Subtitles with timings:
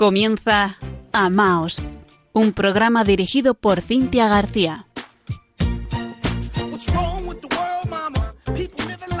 [0.00, 0.78] Comienza
[1.12, 1.82] Amaos,
[2.32, 4.86] un programa dirigido por Cintia García.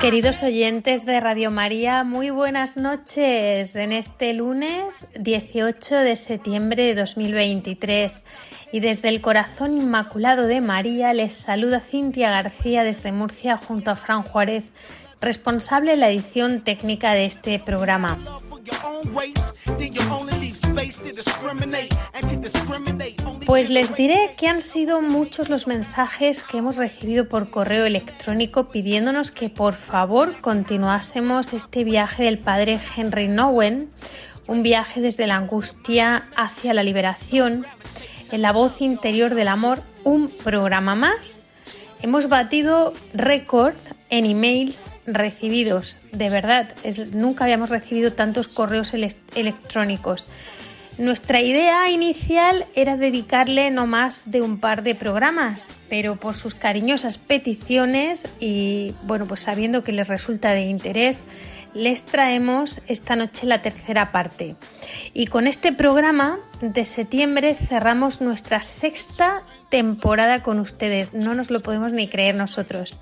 [0.00, 6.94] Queridos oyentes de Radio María, muy buenas noches en este lunes 18 de septiembre de
[6.94, 8.16] 2023.
[8.72, 13.96] Y desde el corazón inmaculado de María les saluda Cintia García desde Murcia junto a
[13.96, 14.72] Fran Juárez,
[15.20, 18.16] responsable de la edición técnica de este programa.
[23.46, 28.70] Pues les diré que han sido muchos los mensajes que hemos recibido por correo electrónico
[28.70, 33.90] pidiéndonos que por favor continuásemos este viaje del padre Henry Nowen,
[34.46, 37.66] un viaje desde la angustia hacia la liberación,
[38.30, 41.40] en la voz interior del amor, un programa más.
[42.02, 43.74] Hemos batido récord
[44.08, 46.00] en emails recibidos.
[46.12, 46.74] De verdad,
[47.12, 48.94] nunca habíamos recibido tantos correos
[49.34, 50.26] electrónicos.
[50.96, 56.54] Nuestra idea inicial era dedicarle no más de un par de programas, pero por sus
[56.54, 61.24] cariñosas peticiones y bueno, pues sabiendo que les resulta de interés,
[61.74, 64.56] les traemos esta noche la tercera parte.
[65.14, 71.12] Y con este programa de septiembre cerramos nuestra sexta temporada con ustedes.
[71.12, 72.98] No nos lo podemos ni creer nosotros.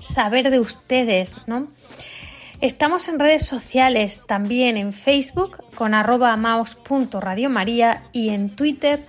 [0.00, 1.68] saber de ustedes, ¿no?
[2.62, 9.00] Estamos en redes sociales, también en Facebook con arroba amaos.radiomaria y en Twitter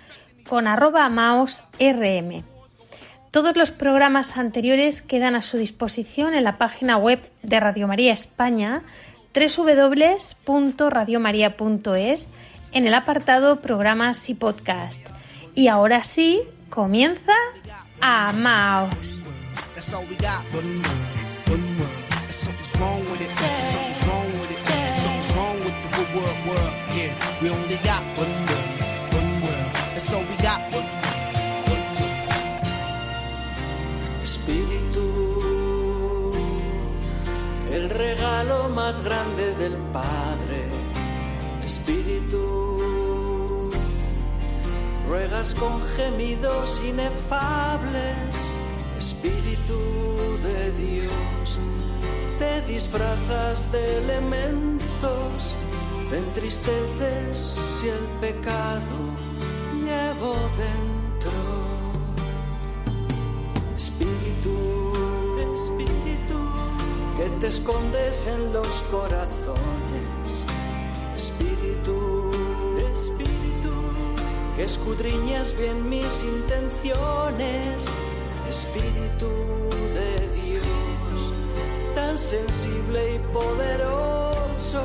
[0.50, 2.44] con arroba amaosrm.
[3.30, 8.12] Todos los programas anteriores quedan a su disposición en la página web de Radio María
[8.12, 8.82] España
[9.36, 12.30] www.radiomaria.es
[12.72, 15.00] en el apartado Programas y Podcast.
[15.54, 16.42] Y ahora sí,
[16.72, 17.34] comienza
[18.02, 19.24] Amaos.
[37.94, 40.64] Regalo más grande del Padre,
[41.64, 43.72] Espíritu.
[45.08, 48.36] Ruegas con gemidos inefables,
[48.98, 49.80] Espíritu
[50.44, 51.60] de Dios.
[52.40, 55.56] Te disfrazas de elementos,
[56.14, 57.40] te entristeces
[57.80, 58.98] si el pecado
[59.84, 61.32] llevo dentro.
[63.76, 64.56] Espíritu
[67.18, 70.46] que te escondes en los corazones.
[71.16, 72.30] Espíritu,
[72.94, 73.74] Espíritu,
[74.56, 77.86] que escudriñas bien mis intenciones.
[78.48, 79.32] Espíritu
[79.98, 81.34] de Dios,
[81.96, 84.84] tan sensible y poderoso,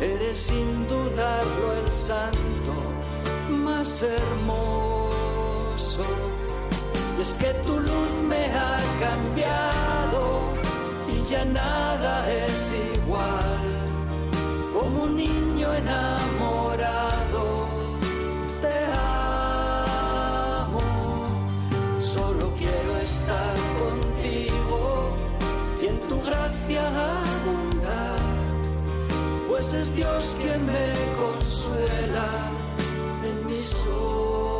[0.00, 2.74] eres sin dudarlo el santo
[3.48, 6.04] más hermoso.
[7.18, 10.54] Y es que tu luz me ha cambiado
[11.30, 13.60] ya nada es igual,
[14.74, 16.33] como un niño enamorado.
[29.64, 32.28] Pues es Dios quien me consuela
[33.24, 34.53] en mi sol.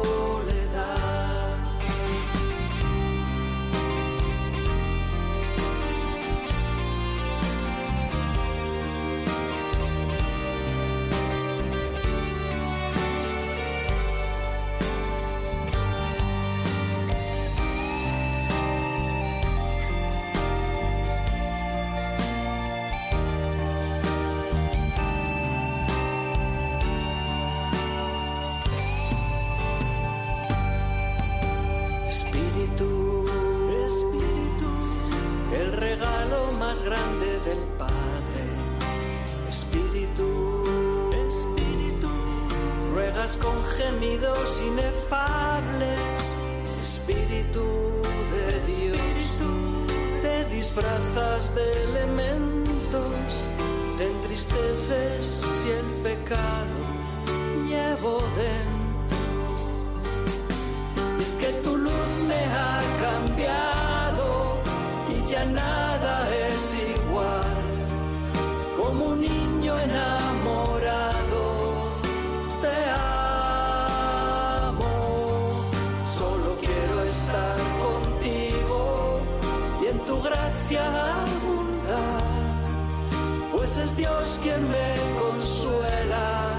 [84.24, 86.54] Quien me consuela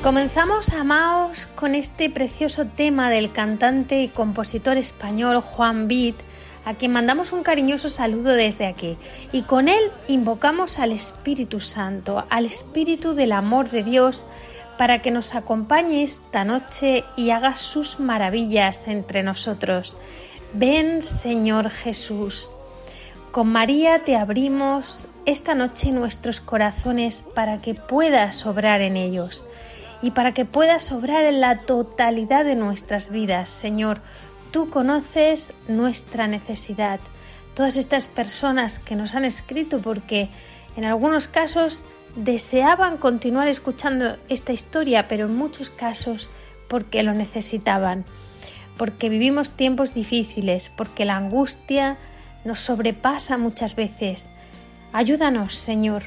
[0.00, 6.14] Comenzamos, amaos, con este precioso tema del cantante y compositor español Juan Bid,
[6.64, 8.96] a quien mandamos un cariñoso saludo desde aquí.
[9.32, 14.28] Y con él invocamos al Espíritu Santo, al Espíritu del amor de Dios,
[14.78, 19.96] para que nos acompañe esta noche y haga sus maravillas entre nosotros.
[20.54, 22.52] Ven, Señor Jesús.
[23.32, 29.46] Con María te abrimos esta noche nuestros corazones para que puedas obrar en ellos
[30.00, 34.00] y para que puedas obrar en la totalidad de nuestras vidas, Señor.
[34.52, 37.00] Tú conoces nuestra necesidad.
[37.54, 40.30] Todas estas personas que nos han escrito porque
[40.76, 41.82] en algunos casos
[42.18, 46.28] deseaban continuar escuchando esta historia, pero en muchos casos
[46.68, 48.04] porque lo necesitaban,
[48.76, 51.96] porque vivimos tiempos difíciles, porque la angustia
[52.44, 54.30] nos sobrepasa muchas veces.
[54.92, 56.04] Ayúdanos, Señor.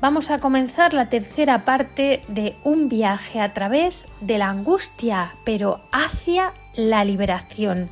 [0.00, 5.80] Vamos a comenzar la tercera parte de un viaje a través de la angustia, pero
[5.90, 7.90] hacia la liberación.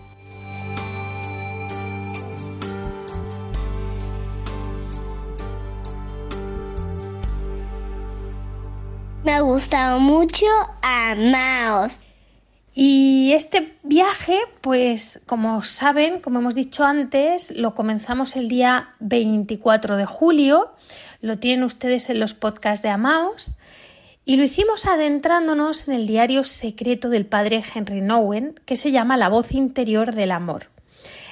[9.24, 10.44] Me ha gustado mucho
[10.82, 11.98] Amaos.
[12.74, 19.96] Y este viaje, pues como saben, como hemos dicho antes, lo comenzamos el día 24
[19.96, 20.74] de julio,
[21.22, 23.54] lo tienen ustedes en los podcasts de Amaos,
[24.26, 29.16] y lo hicimos adentrándonos en el diario secreto del padre Henry Nowen, que se llama
[29.16, 30.73] La voz interior del amor.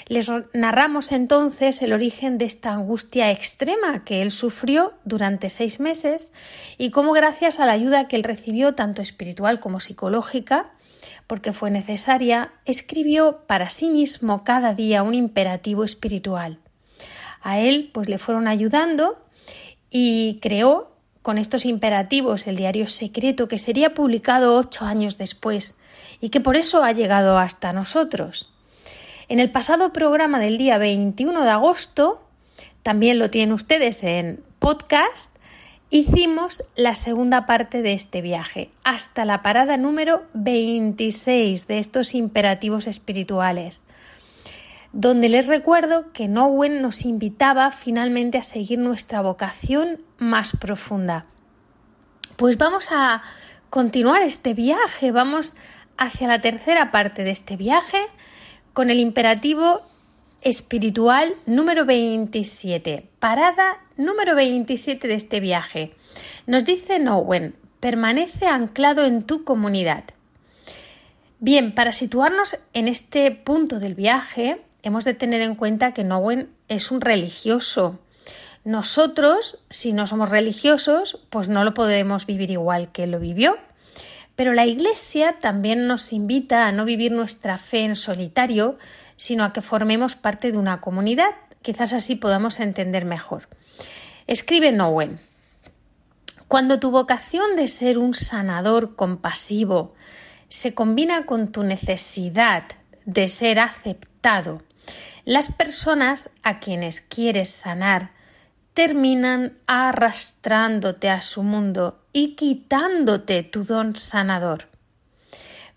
[0.09, 6.33] Les narramos entonces el origen de esta angustia extrema que él sufrió durante seis meses
[6.79, 10.71] y cómo gracias a la ayuda que él recibió tanto espiritual como psicológica,
[11.27, 16.59] porque fue necesaria, escribió para sí mismo cada día un imperativo espiritual.
[17.41, 19.25] A él pues le fueron ayudando
[19.91, 25.79] y creó con estos imperativos el diario secreto que sería publicado ocho años después
[26.21, 28.52] y que por eso ha llegado hasta nosotros.
[29.33, 32.23] En el pasado programa del día 21 de agosto,
[32.83, 35.35] también lo tienen ustedes en podcast,
[35.89, 42.87] hicimos la segunda parte de este viaje, hasta la parada número 26 de estos imperativos
[42.87, 43.85] espirituales,
[44.93, 51.25] donde les recuerdo que Nowen nos invitaba finalmente a seguir nuestra vocación más profunda.
[52.37, 53.23] Pues vamos a
[53.71, 55.57] continuar este viaje, vamos
[55.97, 57.97] hacia la tercera parte de este viaje
[58.73, 59.83] con el imperativo
[60.41, 65.95] espiritual número 27, parada número 27 de este viaje.
[66.47, 70.05] Nos dice Nowen, permanece anclado en tu comunidad.
[71.39, 76.49] Bien, para situarnos en este punto del viaje, hemos de tener en cuenta que Nowen
[76.69, 77.99] es un religioso.
[78.65, 83.57] Nosotros, si no somos religiosos, pues no lo podemos vivir igual que lo vivió.
[84.37, 88.79] Pero la Iglesia también nos invita a no vivir nuestra fe en solitario,
[89.17, 91.31] sino a que formemos parte de una comunidad.
[91.61, 93.49] Quizás así podamos entender mejor.
[94.27, 95.21] Escribe Nowen.
[96.49, 99.95] Cuando tu vocación de ser un sanador compasivo
[100.49, 102.65] se combina con tu necesidad
[103.07, 104.63] de ser aceptado,
[105.25, 108.11] las personas a quienes quieres sanar
[108.75, 114.69] terminan arrastrándote a su mundo y quitándote tu don sanador.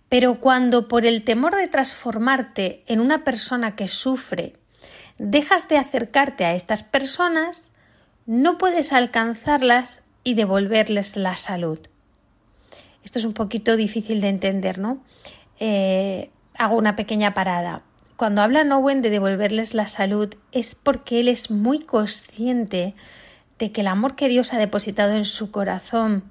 [0.09, 4.55] Pero cuando por el temor de transformarte en una persona que sufre,
[5.17, 7.71] dejas de acercarte a estas personas,
[8.25, 11.79] no puedes alcanzarlas y devolverles la salud.
[13.03, 15.03] Esto es un poquito difícil de entender, ¿no?
[15.59, 17.83] Eh, hago una pequeña parada.
[18.17, 22.93] Cuando habla Nowen de devolverles la salud es porque él es muy consciente
[23.59, 26.23] de que el amor que Dios ha depositado en su corazón,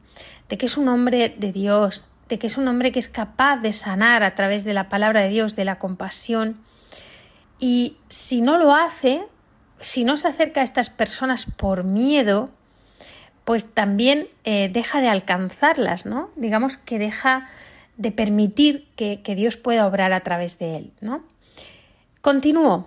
[0.48, 3.58] de que es un hombre de Dios, de que es un hombre que es capaz
[3.58, 6.56] de sanar a través de la palabra de Dios, de la compasión.
[7.58, 9.22] Y si no lo hace,
[9.80, 12.50] si no se acerca a estas personas por miedo,
[13.44, 16.30] pues también eh, deja de alcanzarlas, ¿no?
[16.36, 17.46] Digamos que deja
[17.98, 21.22] de permitir que, que Dios pueda obrar a través de él, ¿no?
[22.24, 22.86] Continúo.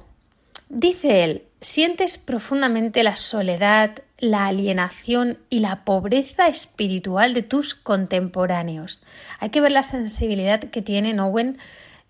[0.68, 9.04] Dice él, sientes profundamente la soledad, la alienación y la pobreza espiritual de tus contemporáneos.
[9.40, 11.60] Hay que ver la sensibilidad que tiene Owen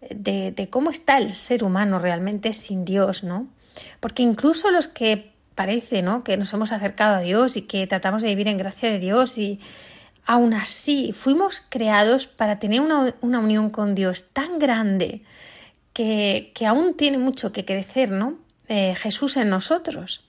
[0.10, 3.50] de, de, cómo está el ser humano realmente sin Dios, ¿no?
[4.00, 6.24] Porque incluso los que parece, ¿no?
[6.24, 9.38] Que nos hemos acercado a Dios y que tratamos de vivir en gracia de Dios
[9.38, 9.60] y
[10.28, 15.22] Aún así, fuimos creados para tener una, unión con Dios tan grande
[15.98, 18.36] que, aún tiene mucho que crecer, ¿no?
[18.68, 20.24] Eh, Jesús en nosotros.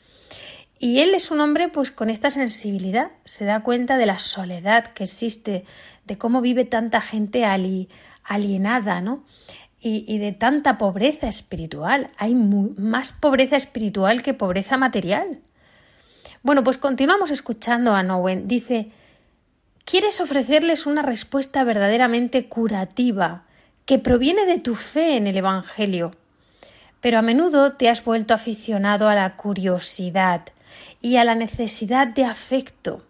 [0.78, 4.86] Y él es un hombre pues con esta sensibilidad, se da cuenta de la soledad
[4.92, 5.64] que existe,
[6.06, 9.24] de cómo vive tanta gente alienada, ¿no?
[9.80, 12.10] Y, de tanta pobreza espiritual.
[12.16, 15.38] Hay más pobreza espiritual que pobreza material.
[16.42, 18.48] Bueno, pues continuamos escuchando a Nowen.
[18.48, 18.90] Dice,
[19.84, 23.44] quieres ofrecerles una respuesta verdaderamente curativa,
[23.88, 26.10] que proviene de tu fe en el Evangelio.
[27.00, 30.42] Pero a menudo te has vuelto aficionado a la curiosidad
[31.00, 33.02] y a la necesidad de afecto,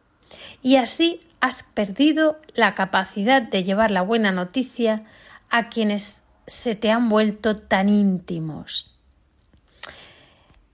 [0.62, 5.02] y así has perdido la capacidad de llevar la buena noticia
[5.50, 8.94] a quienes se te han vuelto tan íntimos.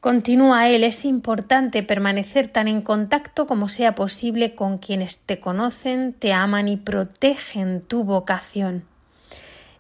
[0.00, 6.12] Continúa él, es importante permanecer tan en contacto como sea posible con quienes te conocen,
[6.12, 8.84] te aman y protegen tu vocación.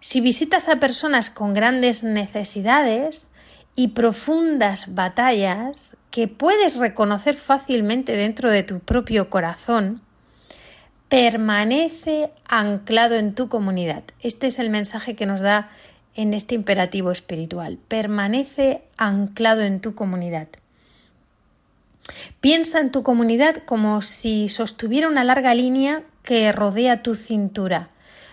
[0.06, 3.30] Si visitas a personas con grandes necesidades
[3.74, 10.02] y profundas batallas que puedes reconocer fácilmente dentro de tu propio corazón,
[11.08, 14.04] permanece anclado en tu comunidad.
[14.20, 15.70] Este es el mensaje que nos da
[16.14, 17.78] en este imperativo espiritual.
[17.88, 20.48] Permanece anclado en tu comunidad.
[22.42, 27.88] Piensa en tu comunidad como si sostuviera una larga línea que rodea tu cintura.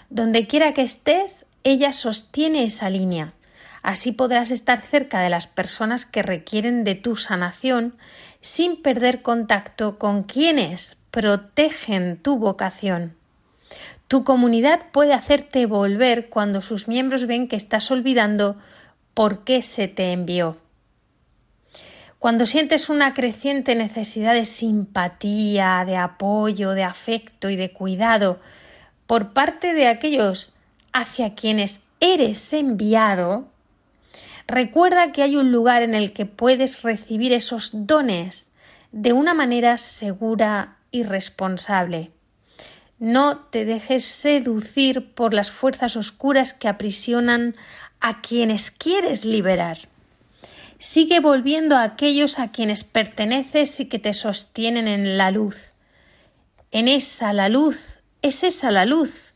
[0.09, 3.33] Donde quiera que estés, ella sostiene esa línea.
[3.83, 7.95] Así podrás estar cerca de las personas que requieren de tu sanación
[8.41, 13.15] sin perder contacto con quienes protegen tu vocación.
[14.07, 18.57] Tu comunidad puede hacerte volver cuando sus miembros ven que estás olvidando
[19.13, 20.57] por qué se te envió.
[22.19, 28.39] Cuando sientes una creciente necesidad de simpatía, de apoyo, de afecto y de cuidado
[29.07, 30.53] por parte de aquellos
[30.93, 33.47] hacia quienes eres enviado,
[34.47, 38.51] recuerda que hay un lugar en el que puedes recibir esos dones
[38.91, 42.11] de una manera segura y responsable.
[42.99, 47.55] No te dejes seducir por las fuerzas oscuras que aprisionan
[47.99, 49.77] a quienes quieres liberar.
[50.77, 55.73] Sigue volviendo a aquellos a quienes perteneces y que te sostienen en la luz.
[56.71, 59.30] En esa la luz, es esa la luz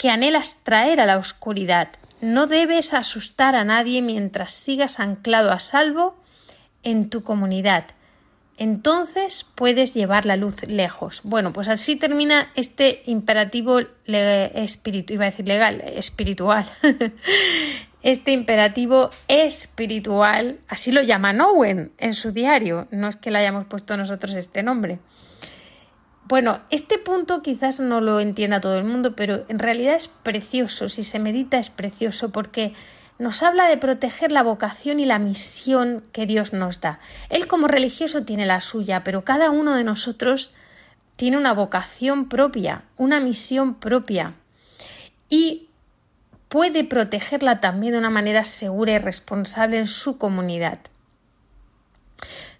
[0.00, 1.90] que anhelas traer a la oscuridad.
[2.22, 6.16] No debes asustar a nadie mientras sigas anclado a salvo
[6.82, 7.84] en tu comunidad
[8.60, 11.22] entonces puedes llevar la luz lejos.
[11.24, 16.66] Bueno, pues así termina este imperativo espíritu, iba a decir legal, espiritual.
[18.02, 23.64] este imperativo espiritual, así lo llama Owen en su diario, no es que le hayamos
[23.64, 24.98] puesto nosotros este nombre.
[26.30, 30.88] Bueno, este punto quizás no lo entienda todo el mundo, pero en realidad es precioso,
[30.88, 32.72] si se medita es precioso porque
[33.18, 37.00] nos habla de proteger la vocación y la misión que Dios nos da.
[37.30, 40.54] Él como religioso tiene la suya, pero cada uno de nosotros
[41.16, 44.34] tiene una vocación propia, una misión propia
[45.28, 45.66] y
[46.48, 50.78] puede protegerla también de una manera segura y responsable en su comunidad.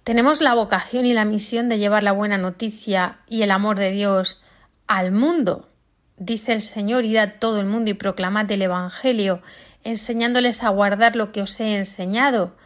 [0.04, 3.90] Tenemos la vocación y la misión de llevar la buena noticia y el amor de
[3.90, 4.42] Dios
[4.87, 5.69] al mundo.
[6.16, 9.42] Dice el Señor, id a todo el mundo y proclamad el Evangelio
[9.85, 12.57] enseñándoles a guardar lo que os he enseñado.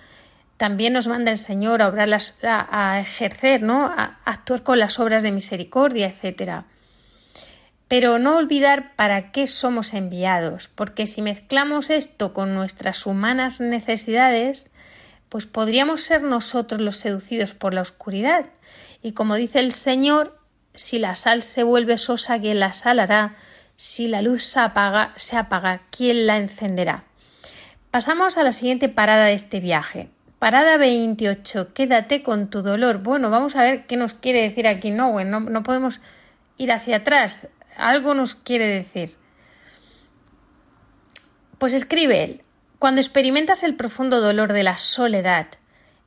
[0.57, 2.09] También nos manda el Señor a, obrar
[2.43, 3.87] a, ejercer, ¿no?
[3.87, 6.65] A, actuar con las obras de misericordia, etc.
[7.89, 14.74] Pero no olvidar para qué somos enviados, porque si mezclamos esto con nuestras humanas necesidades,
[15.35, 18.47] pues podríamos ser nosotros los seducidos por la oscuridad.
[19.03, 20.39] Y como dice el Señor,
[20.75, 23.35] si la sal se vuelve sosa, ¿quién la sal hará?
[23.77, 27.03] Si la luz se apaga, se apaga, ¿quién la encenderá?
[27.91, 30.09] Pasamos a la siguiente parada de este viaje.
[30.39, 31.75] Parada 28.
[31.75, 32.99] Quédate con tu dolor.
[32.99, 36.01] Bueno, vamos a ver qué nos quiere decir aquí no, no, no podemos
[36.59, 37.49] ir hacia atrás.
[37.77, 39.17] Algo nos quiere decir.
[41.59, 42.44] Pues escribe él.
[42.85, 45.47] Cuando experimentas el profundo dolor de la soledad,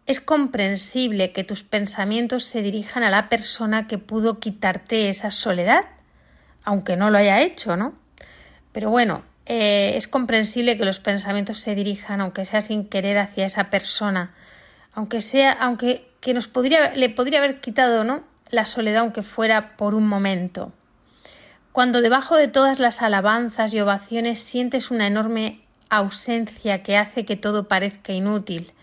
[0.05, 5.85] es comprensible que tus pensamientos se dirijan a la persona que pudo quitarte esa soledad
[6.63, 7.95] aunque no lo haya hecho, ¿no?
[8.73, 13.47] Pero bueno, eh, es comprensible que los pensamientos se dirijan, aunque sea sin querer, hacia
[13.47, 14.35] esa persona,
[14.93, 18.21] aunque sea, aunque que nos podría, le podría haber quitado, ¿no?
[18.51, 20.71] La soledad, aunque fuera por un momento.
[21.71, 27.35] Cuando debajo de todas las alabanzas y ovaciones sientes una enorme ausencia que hace que
[27.35, 28.73] todo parezca inútil,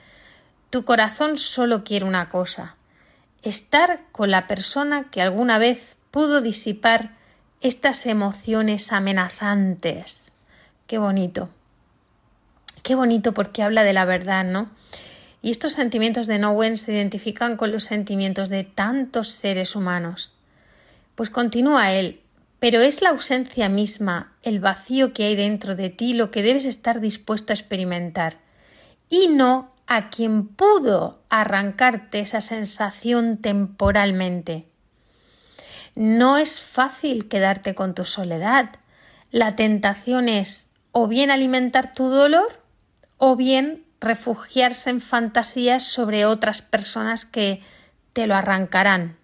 [0.71, 2.77] tu corazón solo quiere una cosa
[3.45, 7.11] estar con la persona que alguna vez pudo disipar
[7.61, 10.33] estas emociones amenazantes.
[10.87, 11.49] Qué bonito.
[12.83, 14.71] Qué bonito porque habla de la verdad, ¿no?
[15.43, 20.35] Y estos sentimientos de Nowen se identifican con los sentimientos de tantos seres humanos.
[21.15, 22.21] Pues continúa él,
[22.65, 26.65] pero es la ausencia misma, el vacío que hay dentro de ti lo que debes
[26.65, 28.39] estar dispuesto a experimentar,
[29.11, 34.65] y no a quien pudo arrancarte esa sensación temporalmente.
[35.95, 38.71] No es fácil quedarte con tu soledad.
[39.31, 42.63] La tentación es o bien alimentar tu dolor
[43.19, 47.61] o bien refugiarse en fantasías sobre otras personas que
[48.15, 49.19] te lo arrancarán.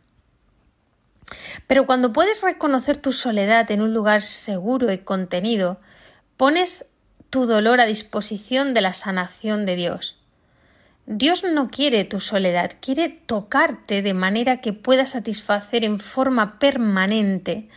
[1.66, 5.80] Pero cuando puedes reconocer tu soledad en un lugar seguro y contenido,
[6.36, 6.86] pones
[7.30, 10.18] tu dolor a disposición de la sanación de Dios.
[11.06, 17.68] Dios no quiere tu soledad, quiere tocarte de manera que pueda satisfacer en forma permanente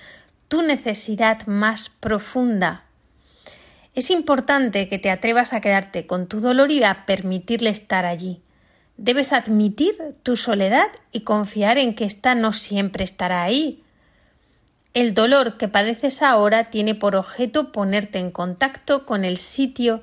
[0.48, 2.84] tu necesidad más profunda.
[3.96, 8.42] Es importante que te atrevas a quedarte con tu dolor y a permitirle estar allí.
[8.98, 13.84] Debes admitir tu soledad y confiar en que ésta no siempre estará ahí.
[14.94, 20.02] El dolor que padeces ahora tiene por objeto ponerte en contacto con el sitio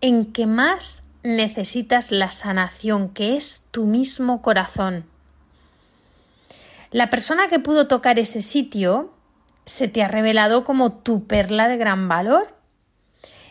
[0.00, 5.04] en que más necesitas la sanación, que es tu mismo corazón.
[6.90, 9.12] La persona que pudo tocar ese sitio
[9.66, 12.54] se te ha revelado como tu perla de gran valor.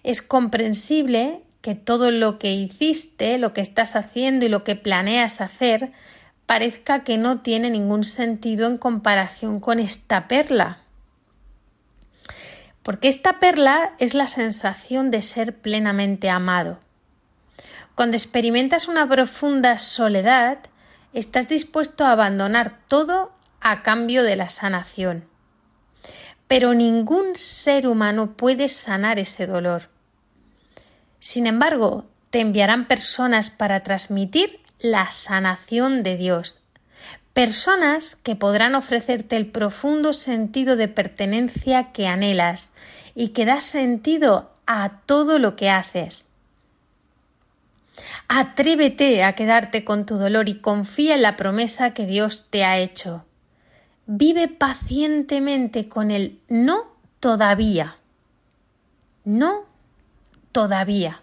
[0.04, 5.40] Es comprensible que todo lo que hiciste, lo que estás haciendo y lo que planeas
[5.40, 5.92] hacer
[6.48, 10.80] parezca que no tiene ningún sentido en comparación con esta perla.
[12.82, 16.80] Porque esta perla es la sensación de ser plenamente amado.
[17.94, 20.58] Cuando experimentas una profunda soledad,
[21.14, 25.26] estás dispuesto a abandonar todo a cambio de la sanación.
[26.48, 29.99] Pero ningún ser humano puede sanar ese dolor.
[31.20, 36.64] Sin embargo, te enviarán personas para transmitir la sanación de Dios,
[37.34, 42.74] personas que podrán ofrecerte el profundo sentido de pertenencia que anhelas
[43.16, 46.30] y que da sentido a todo lo que haces.
[48.28, 52.78] Atrévete a quedarte con tu dolor y confía en la promesa que Dios te ha
[52.78, 53.26] hecho.
[54.06, 56.88] Vive pacientemente con el no
[57.20, 57.98] todavía.
[59.26, 59.69] No
[60.52, 61.22] todavía.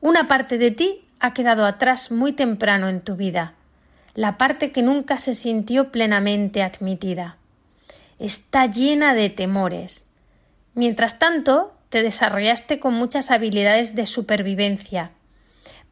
[0.00, 3.54] Una parte de ti ha quedado atrás muy temprano en tu vida,
[4.14, 7.36] la parte que nunca se sintió plenamente admitida.
[8.18, 10.06] Está llena de temores.
[10.74, 15.12] Mientras tanto, te desarrollaste con muchas habilidades de supervivencia,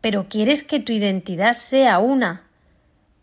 [0.01, 2.45] pero quieres que tu identidad sea una.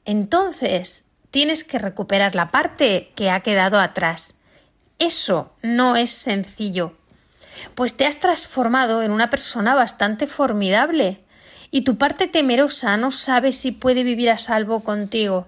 [0.05, 4.35] Entonces, tienes que recuperar la parte que ha quedado atrás.
[4.99, 6.95] Eso no es sencillo,
[7.75, 11.23] pues te has transformado en una persona bastante formidable,
[11.71, 15.47] y tu parte temerosa no sabe si puede vivir a salvo contigo.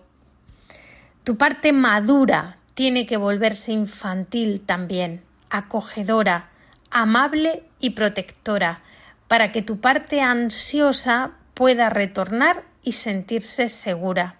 [1.24, 6.50] Tu parte madura tiene que volverse infantil también, acogedora,
[6.90, 8.82] amable y protectora,
[9.28, 14.38] para que tu parte ansiosa pueda retornar y sentirse segura.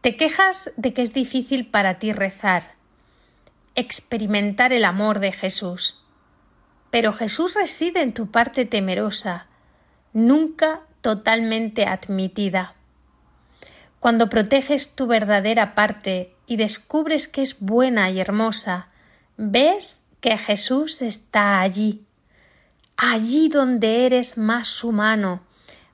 [0.00, 2.74] Te quejas de que es difícil para ti rezar,
[3.74, 6.02] experimentar el amor de Jesús.
[6.90, 9.46] Pero Jesús reside en tu parte temerosa,
[10.12, 12.74] nunca totalmente admitida.
[13.98, 18.88] Cuando proteges tu verdadera parte y descubres que es buena y hermosa,
[19.36, 22.04] ves que Jesús está allí,
[22.96, 25.42] allí donde eres más humano,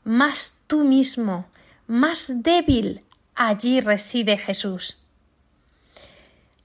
[0.04, 1.46] más tú mismo,
[1.86, 4.98] más débil, allí reside Jesús.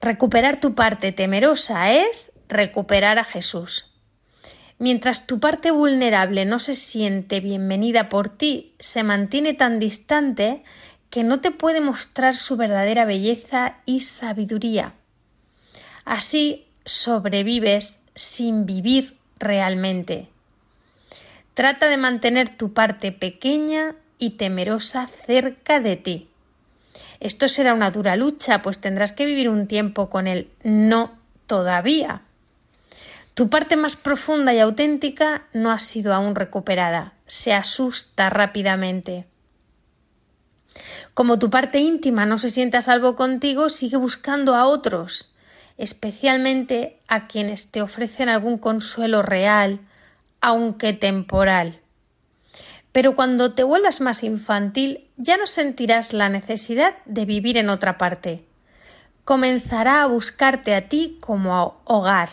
[0.04, 3.86] Recuperar tu parte temerosa es recuperar a Jesús.
[4.78, 10.62] Mientras tu parte vulnerable no se siente bienvenida por ti, se mantiene tan distante
[11.08, 14.92] que no te puede mostrar su verdadera belleza y sabiduría.
[16.04, 20.28] Así sobrevives sin vivir realmente.
[21.54, 26.28] Trata de mantener tu parte pequeña y temerosa cerca de ti.
[27.20, 31.12] Esto será una dura lucha, pues tendrás que vivir un tiempo con el no
[31.46, 32.22] todavía.
[33.34, 39.26] Tu parte más profunda y auténtica no ha sido aún recuperada, se asusta rápidamente.
[41.14, 45.34] Como tu parte íntima no se siente a salvo contigo, sigue buscando a otros,
[45.78, 49.80] especialmente a quienes te ofrecen algún consuelo real,
[50.40, 51.80] aunque temporal.
[52.94, 57.98] Pero cuando te vuelvas más infantil ya no sentirás la necesidad de vivir en otra
[57.98, 58.44] parte.
[59.24, 62.28] comenzará a buscarte a ti como hogar.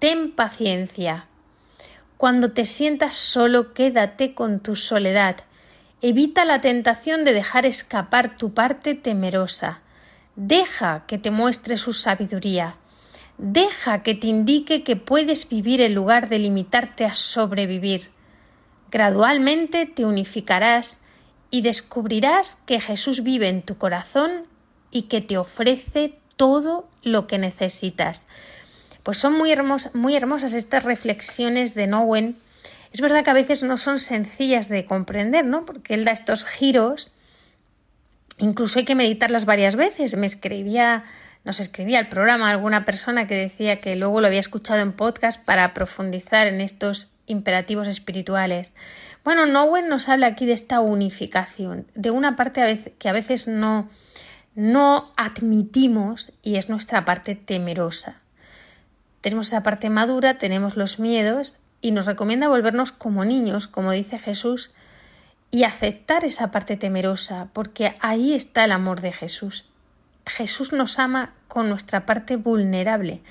[0.00, 1.28] Ten paciencia.
[2.18, 5.36] Cuando te sientas solo, quédate con tu soledad.
[6.02, 9.80] Evita la tentación de dejar escapar tu parte temerosa.
[10.36, 12.76] Deja que te muestre su sabiduría.
[13.38, 18.13] Deja que te indique que puedes vivir en lugar de limitarte a sobrevivir.
[18.94, 21.00] Gradualmente te unificarás
[21.50, 24.44] y descubrirás que Jesús vive en tu corazón
[24.92, 28.24] y que te ofrece todo lo que necesitas.
[29.02, 32.36] Pues son muy, hermosas estas reflexiones de Nowen.
[32.92, 35.66] Es verdad que a veces no son sencillas de comprender, ¿no?
[35.66, 37.10] Porque él da estos giros.
[38.38, 40.16] Incluso hay que meditarlas varias veces.
[40.16, 41.02] Me escribía,
[41.42, 45.44] nos escribía al programa alguna persona que decía que luego lo había escuchado en podcast
[45.44, 48.74] para profundizar en estos imperativos espirituales.
[49.24, 53.88] Bueno, Nowen nos habla aquí de esta unificación, de una parte que a veces no,
[54.54, 58.20] no admitimos y es nuestra parte temerosa.
[59.20, 64.18] Tenemos esa parte madura, tenemos los miedos y nos recomienda volvernos como niños, como dice
[64.18, 64.70] Jesús,
[65.50, 69.66] y aceptar esa parte temerosa, porque ahí está el amor de Jesús.
[70.26, 73.22] Jesús nos ama con nuestra parte vulnerable.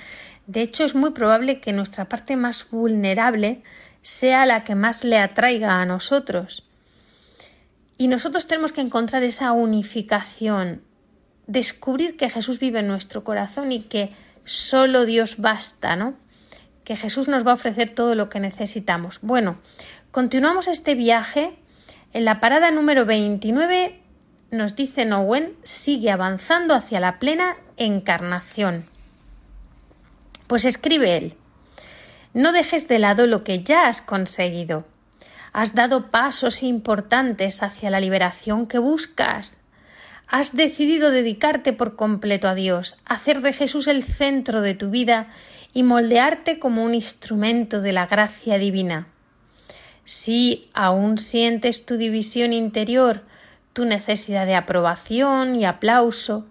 [0.47, 3.63] De hecho, es muy probable que nuestra parte más vulnerable
[4.01, 6.67] sea la que más le atraiga a nosotros.
[7.97, 10.81] Y nosotros tenemos que encontrar esa unificación,
[11.47, 14.11] descubrir que Jesús vive en nuestro corazón y que
[14.43, 16.15] solo Dios basta, ¿no?
[16.83, 19.19] Que Jesús nos va a ofrecer todo lo que necesitamos.
[19.21, 19.57] Bueno,
[20.11, 21.57] continuamos este viaje.
[22.11, 24.02] En la parada número 29
[24.53, 28.85] nos dice Nowen, sigue avanzando hacia la plena encarnación.
[30.47, 31.35] Pues escribe él,
[32.33, 34.85] no dejes de lado lo que ya has conseguido.
[35.51, 39.59] Has dado pasos importantes hacia la liberación que buscas.
[40.27, 45.27] Has decidido dedicarte por completo a Dios, hacer de Jesús el centro de tu vida
[45.75, 49.07] y moldearte como un instrumento de la gracia divina.
[50.05, 53.21] Si aún sientes tu división interior,
[53.73, 56.45] tu necesidad de aprobación y aplauso,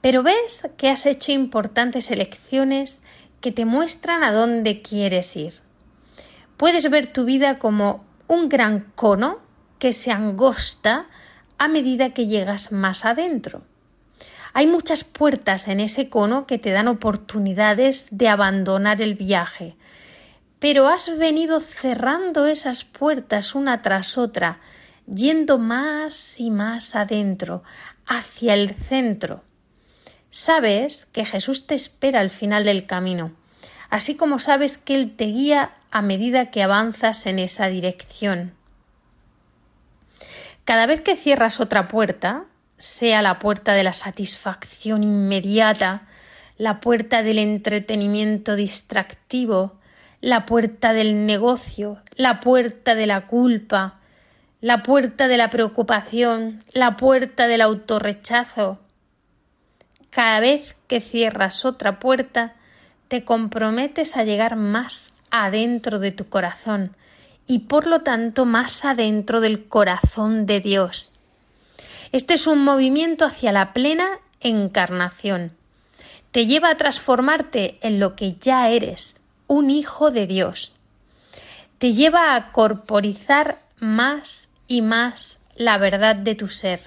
[0.00, 3.02] pero ves que has hecho importantes elecciones
[3.40, 5.54] que te muestran a dónde quieres ir.
[6.56, 9.38] Puedes ver tu vida como un gran cono
[9.78, 11.06] que se angosta
[11.58, 13.62] a medida que llegas más adentro.
[14.52, 19.76] Hay muchas puertas en ese cono que te dan oportunidades de abandonar el viaje,
[20.58, 24.60] pero has venido cerrando esas puertas una tras otra,
[25.06, 27.62] yendo más y más adentro,
[28.06, 29.42] hacia el centro.
[30.30, 33.32] Sabes que Jesús te espera al final del camino,
[33.90, 38.54] así como sabes que Él te guía a medida que avanzas en esa dirección.
[40.64, 42.46] Cada vez que cierras otra puerta,
[42.78, 46.02] sea la puerta de la satisfacción inmediata,
[46.56, 49.78] la puerta del entretenimiento distractivo,
[50.20, 54.00] la puerta del negocio, la puerta de la culpa,
[54.64, 58.78] la puerta de la preocupación, la puerta del autorrechazo.
[60.08, 62.54] Cada vez que cierras otra puerta,
[63.08, 66.96] te comprometes a llegar más adentro de tu corazón,
[67.46, 71.12] y por lo tanto más adentro del corazón de Dios.
[72.10, 75.52] Este es un movimiento hacia la plena encarnación.
[76.30, 80.74] Te lleva a transformarte en lo que ya eres, un hijo de Dios.
[81.76, 86.80] Te lleva a corporizar más y más la verdad de tu ser.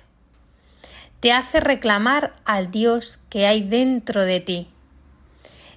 [1.19, 4.69] Te hace reclamar al Dios que hay dentro de ti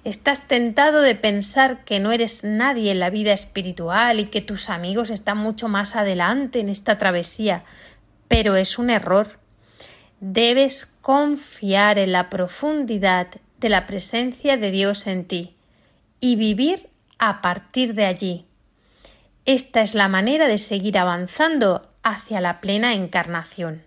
[0.03, 4.71] Estás tentado de pensar que no eres nadie en la vida espiritual y que tus
[4.71, 7.63] amigos están mucho más adelante en esta travesía,
[8.27, 9.37] pero es un error.
[10.19, 13.27] Debes confiar en la profundidad
[13.59, 15.55] de la presencia de Dios en ti
[16.19, 18.45] y vivir a partir de allí.
[19.45, 23.83] Esta es la manera de seguir avanzando hacia la plena encarnación.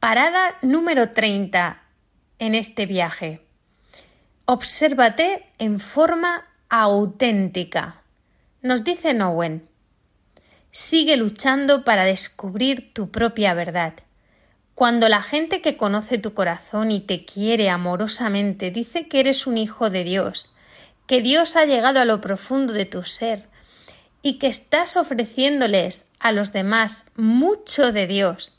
[0.00, 1.80] Parada número 30
[2.38, 3.40] en este viaje.
[4.46, 8.02] Obsérvate en forma auténtica.
[8.62, 9.68] Nos dice Nowen.
[10.70, 13.94] Sigue luchando para descubrir tu propia verdad.
[14.74, 19.58] Cuando la gente que conoce tu corazón y te quiere amorosamente dice que eres un
[19.58, 20.56] hijo de Dios,
[21.06, 23.51] que Dios ha llegado a lo profundo de tu ser
[24.22, 28.58] y que estás ofreciéndoles a los demás mucho de Dios,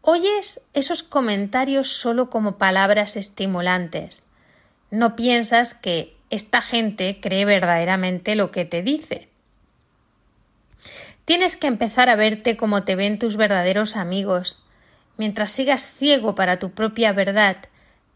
[0.00, 4.26] oyes esos comentarios solo como palabras estimulantes.
[4.90, 9.28] No piensas que esta gente cree verdaderamente lo que te dice.
[11.24, 14.62] Tienes que empezar a verte como te ven tus verdaderos amigos,
[15.16, 17.58] mientras sigas ciego para tu propia verdad,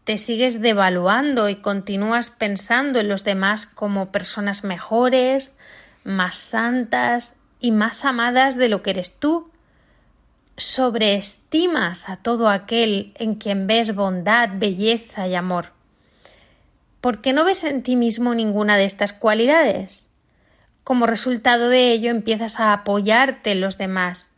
[0.03, 5.57] te sigues devaluando y continúas pensando en los demás como personas mejores,
[6.07, 9.51] más santas y más amadas de lo que eres tú,
[10.55, 15.73] sobreestimas a todo aquel en quien ves bondad, belleza y amor.
[17.01, 20.11] ¿Por qué no ves en ti mismo ninguna de estas cualidades?
[20.83, 24.31] Como resultado de ello empiezas a apoyarte en los demás,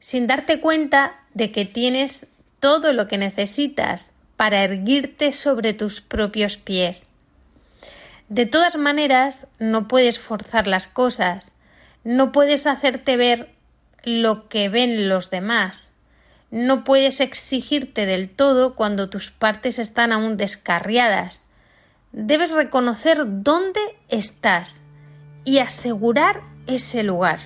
[0.00, 6.56] sin darte cuenta de que tienes todo lo que necesitas para erguirte sobre tus propios
[6.56, 7.06] pies.
[8.32, 11.52] De todas maneras, no puedes forzar las cosas,
[12.02, 13.54] no puedes hacerte ver
[14.04, 15.92] lo que ven los demás.
[16.50, 21.44] No puedes exigirte del todo cuando tus partes están aún descarriadas.
[22.12, 24.82] Debes reconocer dónde estás
[25.44, 27.38] y asegurar ese lugar.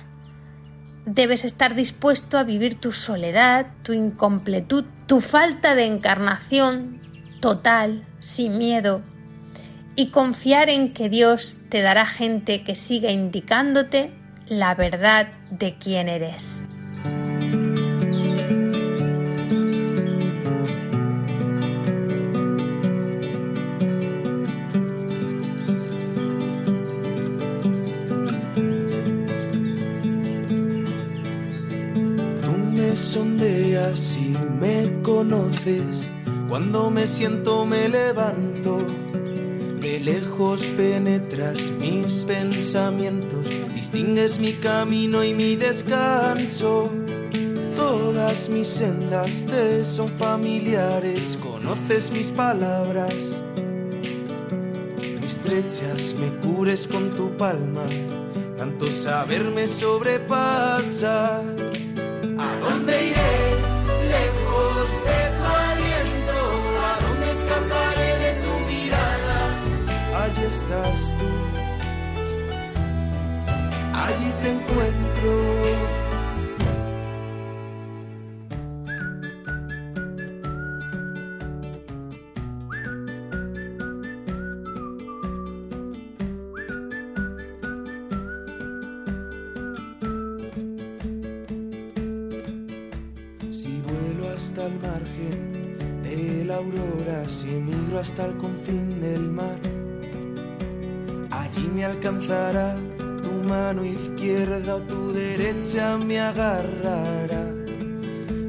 [1.05, 7.01] Debes estar dispuesto a vivir tu soledad, tu incompletud, tu falta de encarnación
[7.41, 9.03] total, sin miedo,
[9.97, 14.11] y confiar en que Dios te dará gente que siga indicándote
[14.47, 16.65] la verdad de quién eres.
[32.97, 36.11] Sondeas y me conoces.
[36.49, 39.06] Cuando me siento me levanto.
[39.99, 46.89] Lejos penetras mis pensamientos distingues mi camino y mi descanso.
[47.75, 53.13] Todas mis sendas te son familiares, conoces mis palabras.
[55.19, 57.85] Me estrechas, me cures con tu palma,
[58.57, 61.43] tanto saber me sobrepasa.
[93.49, 99.59] Si vuelo hasta el margen de la aurora, si migro hasta el confín del mar,
[101.31, 102.75] allí me alcanzará
[103.67, 107.43] mano izquierda o tu derecha me agarrará.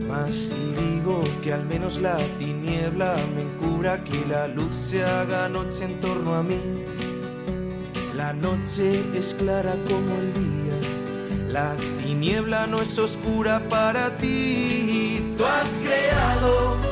[0.08, 5.48] Mas si digo que al menos la tiniebla me encubra, que la luz se haga
[5.48, 6.60] noche en torno a mí.
[8.14, 10.76] La noche es clara como el día,
[11.48, 15.34] la tiniebla no es oscura para ti.
[15.36, 16.87] Tú has creado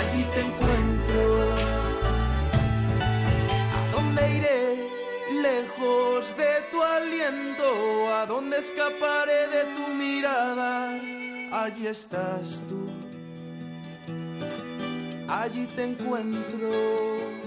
[0.00, 1.22] Allí te encuentro.
[3.76, 4.62] ¿A dónde iré?
[5.42, 7.68] Lejos de tu aliento.
[8.18, 10.98] ¿A dónde escaparé de tu mirada?
[11.52, 12.80] Allí estás tú.
[15.28, 17.39] Allí te encuentro.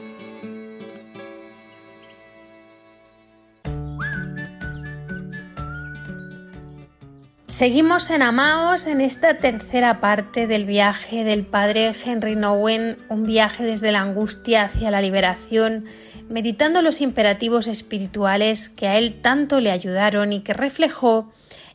[7.54, 13.64] Seguimos en Amaos en esta tercera parte del viaje del padre Henry Nowen, un viaje
[13.64, 15.86] desde la angustia hacia la liberación,
[16.30, 21.32] meditando los imperativos espirituales que a él tanto le ayudaron y que reflejó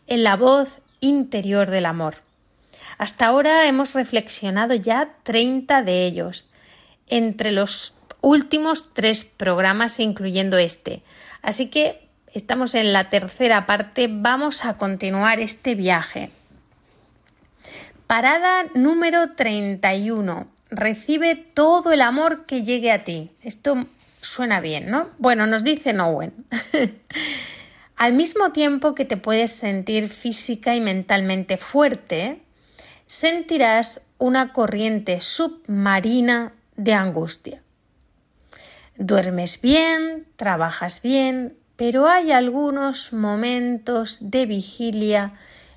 [0.09, 2.17] en la voz interior del amor.
[2.99, 6.51] Hasta ahora hemos reflexionado ya 30 de ellos,
[7.07, 11.05] entre los últimos tres programas incluyendo este.
[11.41, 16.31] Así que Estamos en la tercera parte, vamos a continuar este viaje.
[18.07, 20.47] Parada número 31.
[20.71, 23.31] Recibe todo el amor que llegue a ti.
[23.43, 23.87] Esto
[24.21, 25.09] suena bien, ¿no?
[25.19, 26.33] Bueno, nos dice Nowen.
[27.97, 32.43] Al mismo tiempo que te puedes sentir física y mentalmente fuerte,
[33.07, 37.63] sentirás una corriente submarina de angustia.
[38.97, 45.35] Duermes bien, trabajas bien, pero hay algunos momentos de vigilia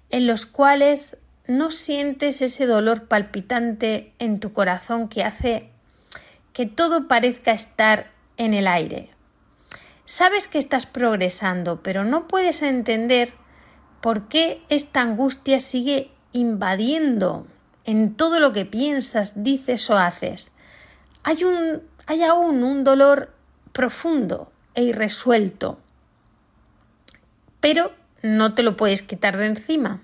[0.10, 5.70] en los cuales no sientes ese dolor palpitante en tu corazón que hace
[6.54, 9.12] que todo parezca estar en el aire.
[10.06, 13.34] Sabes que estás progresando, pero no puedes entender
[14.02, 17.46] por qué esta angustia sigue invadiendo
[17.86, 20.56] en todo lo que piensas, dices o haces.
[21.24, 21.44] Hay,
[22.24, 23.34] aún un dolor
[23.72, 25.78] profundo e irresuelto,
[27.62, 30.02] pero no te lo puedes quitar de encima.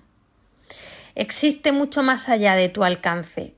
[1.15, 3.53] Existe mucho más allá de tu alcance.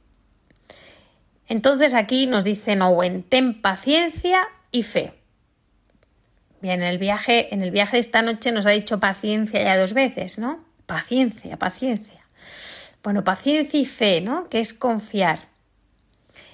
[1.47, 5.13] Entonces aquí nos dice Owen, ten paciencia y fe.
[6.61, 9.77] Bien, en el viaje, en el viaje de esta noche nos ha dicho paciencia ya
[9.77, 10.63] dos veces, ¿no?
[10.85, 12.25] Paciencia, paciencia.
[13.03, 14.49] Bueno, paciencia y fe, ¿no?
[14.49, 15.47] Que es confiar.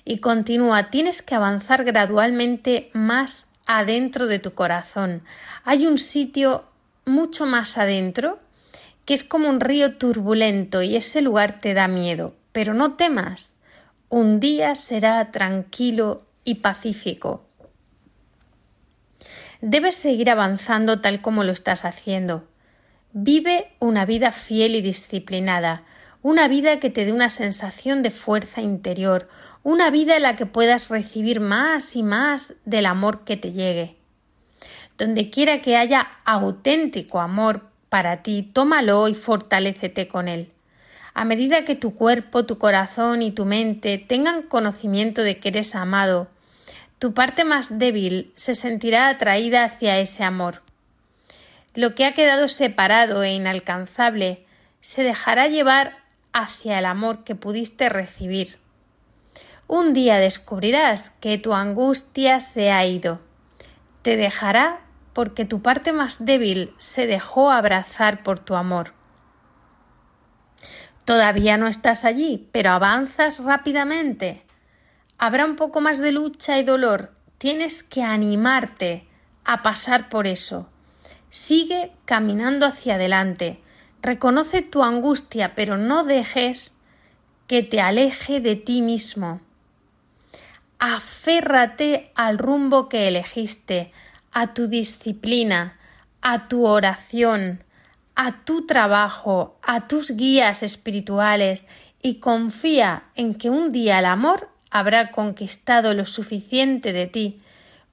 [0.06, 5.24] Y continúa, tienes que avanzar gradualmente más adentro de tu corazón.
[5.64, 6.66] Hay un sitio
[7.06, 8.40] mucho más adentro
[9.06, 12.36] que es como un río turbulento y ese lugar te da miedo.
[12.52, 13.56] Pero no temas,
[14.10, 17.46] un día será tranquilo y pacífico.
[19.62, 22.48] Debes seguir avanzando tal como lo estás haciendo.
[23.14, 25.84] Vive una vida fiel y disciplinada,
[26.22, 29.30] una vida que te dé una sensación de fuerza interior,
[29.64, 33.98] una vida en la que puedas recibir más y más del amor que te llegue.
[34.98, 40.52] Donde quiera que haya auténtico amor para ti, tómalo y fortalécete con él.
[41.14, 45.76] A medida que tu cuerpo, tu corazón y tu mente tengan conocimiento de que eres
[45.76, 46.28] amado,
[47.00, 50.62] tu parte más débil se sentirá atraída hacia ese amor.
[51.74, 54.46] Lo que ha quedado separado e inalcanzable
[54.82, 55.98] se dejará llevar
[56.32, 58.60] hacia el amor que pudiste recibir.
[59.68, 63.20] Un día descubrirás que tu angustia se ha ido.
[64.04, 64.82] Te dejará
[65.16, 68.94] porque tu parte más débil se dejó abrazar por tu amor.
[71.06, 74.46] Todavía no estás allí, pero avanzas rápidamente
[75.18, 77.12] habrá un poco más de lucha y dolor.
[77.38, 79.08] Tienes que animarte
[79.44, 80.70] a pasar por eso.
[81.30, 83.60] Sigue caminando hacia adelante.
[84.02, 86.82] Reconoce tu angustia, pero no dejes
[87.48, 89.42] que te aleje de ti mismo.
[90.80, 93.92] Aférrate al rumbo que elegiste,
[94.36, 95.80] a tu disciplina,
[96.22, 97.64] a tu oración,
[98.16, 101.68] a tu trabajo, a tus guías espirituales
[102.02, 107.42] y confía en que un día el amor habrá conquistado lo suficiente de ti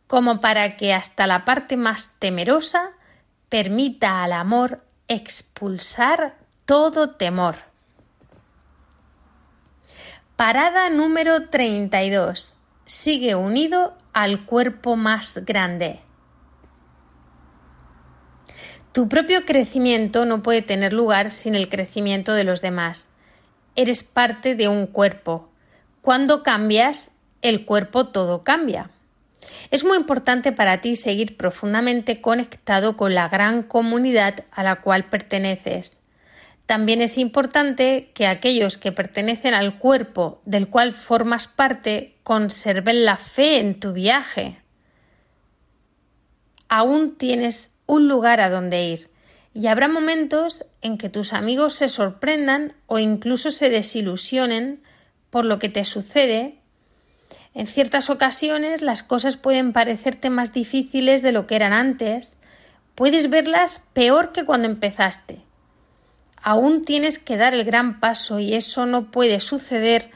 [0.09, 2.90] como para que hasta la parte más temerosa
[3.48, 7.55] permita al amor expulsar todo temor.
[10.35, 12.57] Parada número 32.
[12.85, 16.00] Sigue unido al cuerpo más grande.
[18.92, 23.11] Tu propio crecimiento no puede tener lugar sin el crecimiento de los demás.
[23.74, 25.48] Eres parte de un cuerpo,
[26.02, 28.90] cuando cambias, el cuerpo todo cambia.
[29.70, 35.05] Es muy importante para ti seguir profundamente conectado con la gran comunidad a la cual
[35.05, 36.02] perteneces.
[36.66, 43.16] También es importante que aquellos que pertenecen al cuerpo del cual formas parte conserven la
[43.16, 44.59] fe en tu viaje.
[46.68, 49.11] Aún tienes un lugar a donde ir
[49.52, 54.83] y habrá momentos en que tus amigos se sorprendan o incluso se desilusionen
[55.28, 56.59] por lo que te sucede,
[57.52, 62.38] en ciertas ocasiones las cosas pueden parecerte más difíciles de lo que eran antes,
[62.94, 65.40] puedes verlas peor que cuando empezaste.
[66.42, 70.11] Aún tienes que dar el gran paso y eso no puede suceder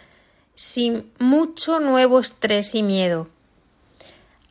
[0.54, 3.28] sin mucho nuevo estrés y miedo.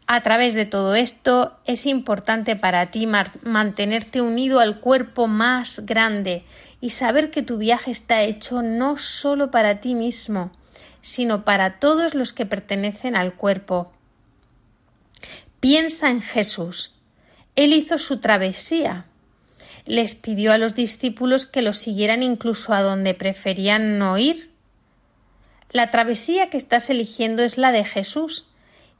[0.07, 6.43] A través de todo esto es importante para ti mantenerte unido al cuerpo más grande
[6.79, 10.51] y saber que tu viaje está hecho no solo para ti mismo,
[11.01, 13.91] sino para todos los que pertenecen al cuerpo.
[15.59, 16.93] Piensa en Jesús.
[17.55, 19.05] Él hizo su travesía.
[19.87, 24.51] Les pidió a los discípulos que lo siguieran incluso a donde preferían no ir.
[25.71, 28.47] La travesía que estás eligiendo es la de Jesús,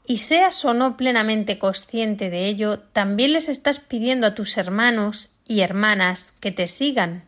[0.06, 5.30] y seas o no plenamente consciente de ello, también les estás pidiendo a tus hermanos
[5.46, 7.24] y hermanas que te sigan.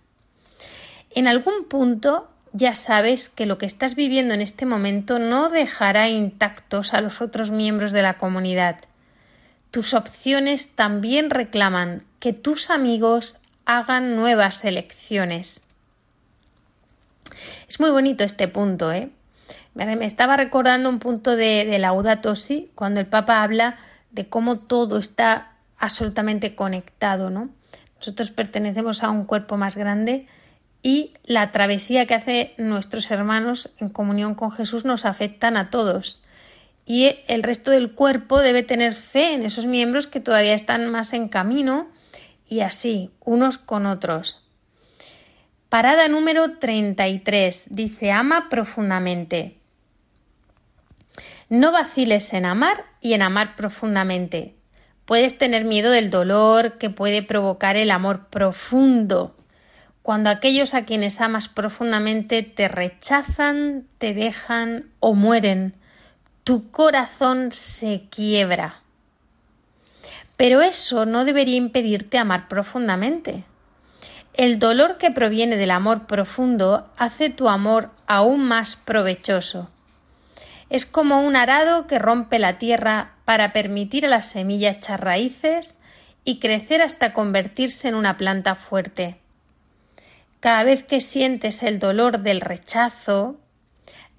[1.14, 6.09] En algún punto ya sabes que lo que estás viviendo en este momento no dejará
[6.09, 8.76] intactos a los otros miembros de la comunidad.
[9.70, 15.62] Tus opciones también reclaman que tus amigos hagan nuevas elecciones.
[17.68, 19.11] Es muy bonito este punto, ¿eh?
[19.87, 22.33] Me estaba recordando un punto de, de Laudato
[22.74, 23.76] cuando el Papa habla
[24.11, 27.51] de cómo todo está absolutamente conectado, ¿no?
[27.99, 30.26] Nosotros pertenecemos a un cuerpo más grande
[30.83, 36.22] y la travesía que hacen nuestros hermanos en comunión con Jesús nos afectan a todos.
[36.85, 41.12] y el resto del cuerpo debe tener fe en esos miembros que todavía están más
[41.12, 41.87] en camino
[42.49, 44.43] y así, unos con otros.
[45.68, 47.66] Parada número 33.
[47.68, 49.59] Dice, ama profundamente.
[51.49, 54.55] No vaciles en amar y en amar profundamente.
[55.07, 59.34] Puedes tener miedo del dolor que puede provocar el amor profundo,
[60.09, 65.74] cuando aquellos a quienes amas profundamente te rechazan, te dejan o mueren,
[66.44, 68.80] tu corazón se quiebra.
[70.38, 73.44] Pero eso no debería impedirte amar profundamente.
[74.32, 79.68] El dolor que proviene del amor profundo hace tu amor aún más provechoso.
[80.71, 85.81] Es como un arado que rompe la tierra para permitir a la semilla echar raíces
[86.25, 89.16] y crecer hasta convertirse en una planta fuerte.
[90.41, 93.41] Cada vez que sientes el dolor del rechazo,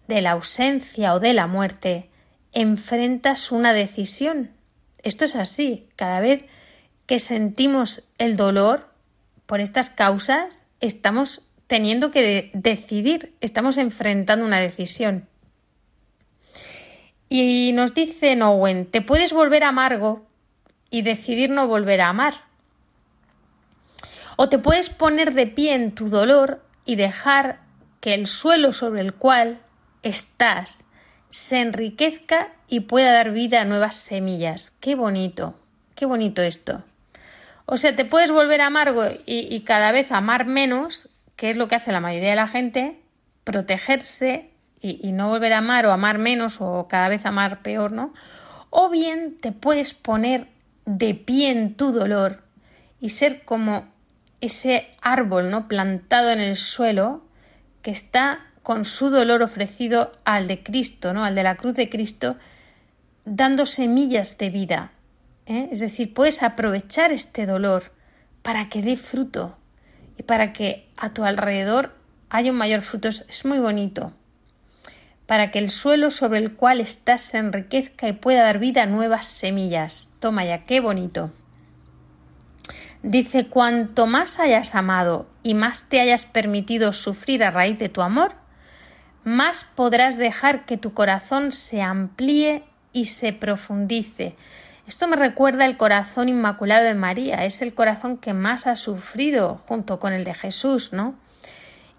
[0.07, 2.09] de la ausencia o de la muerte,
[2.51, 4.51] enfrentas una decisión.
[5.03, 5.87] Esto es así.
[5.95, 6.45] Cada vez
[7.05, 8.89] que sentimos el dolor,
[9.45, 15.27] por estas causas estamos teniendo que decidir, estamos enfrentando una decisión.
[17.29, 20.25] Y nos dice Nowen, te puedes volver amargo
[20.89, 22.41] y decidir no volver a amar.
[24.35, 27.59] O te puedes poner de pie en tu dolor y dejar
[27.99, 29.61] que el suelo sobre el cual
[30.01, 30.85] estás
[31.29, 34.71] se enriquezca y pueda dar vida a nuevas semillas.
[34.79, 35.55] Qué bonito,
[35.95, 36.83] qué bonito esto.
[37.65, 41.75] O sea, te puedes volver amargo y, cada vez amar menos, que es lo que
[41.75, 42.99] hace la mayoría de la gente,
[43.43, 44.48] protegerse
[44.81, 48.13] y, no volver a amar o amar menos o cada vez amar peor, ¿no?
[48.69, 50.47] O bien te puedes poner
[50.85, 52.43] de pie en tu dolor
[53.01, 53.87] y ser como
[54.41, 55.67] ese árbol, ¿no?
[55.67, 57.23] Plantado en el suelo
[57.81, 61.25] que está con su dolor ofrecido al de Cristo, ¿no?
[61.25, 62.37] Al de la cruz de Cristo,
[63.25, 64.91] dando semillas de vida,
[65.45, 65.67] ¿eh?
[65.71, 67.91] Es decir, puedes aprovechar este dolor
[68.41, 69.57] para que dé fruto
[70.17, 71.95] y para que a tu alrededor
[72.29, 73.09] haya un mayor fruto.
[73.09, 74.13] Es muy bonito.
[75.29, 78.87] Para que el suelo sobre el cual estás se enriquezca y pueda dar vida a
[78.87, 80.15] nuevas semillas.
[80.19, 81.29] Toma ya, qué bonito.
[83.03, 88.01] Dice, cuanto más hayas amado y más te hayas permitido sufrir a raíz de tu
[88.01, 88.31] amor,
[89.23, 94.35] más podrás dejar que tu corazón se amplíe y se profundice,
[94.89, 99.61] esto me recuerda el corazón inmaculado de María, es el corazón que más ha sufrido
[99.67, 101.13] junto con el de Jesús, ¿no?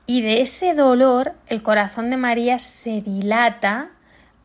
[0.06, 3.90] Y de ese dolor el corazón de María se dilata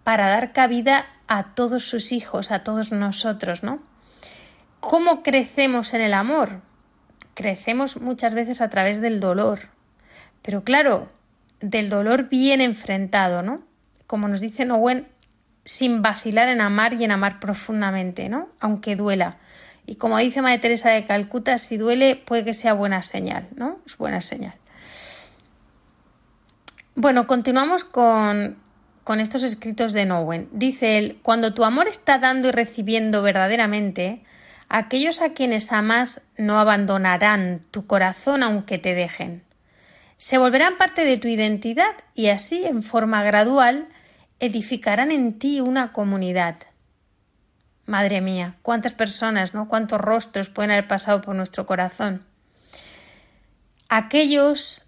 [0.03, 3.79] para dar cabida a todos sus hijos, a todos nosotros, ¿no?
[4.79, 6.61] ¿Cómo crecemos en el amor?
[7.33, 9.69] Crecemos muchas veces a través del dolor.
[10.43, 11.09] Pero claro,
[11.59, 13.63] del dolor bien enfrentado, ¿no?
[14.05, 15.07] Como nos dice Nowen,
[15.63, 18.49] sin vacilar en amar y en amar profundamente, ¿no?
[18.59, 19.37] Aunque duela.
[19.87, 23.79] Y como dice Madre Teresa de Calcuta, si duele puede que sea buena señal, ¿no?
[23.85, 24.53] Es buena señal.
[26.95, 28.57] Bueno, continuamos con,
[29.03, 30.47] con estos escritos de Nowen.
[30.53, 34.23] Dice él, cuando tu amor está dando y recibiendo verdaderamente,
[34.69, 39.43] aquellos a quienes amas no abandonarán tu corazón aunque te dejen.
[40.15, 43.89] Se volverán parte de tu identidad y así, en forma gradual,
[44.39, 46.55] edificarán en ti una comunidad.
[47.85, 49.67] Madre mía, cuántas personas, ¿no?
[49.67, 52.23] Cuántos rostros pueden haber pasado por nuestro corazón.
[53.89, 54.84] Aquellos,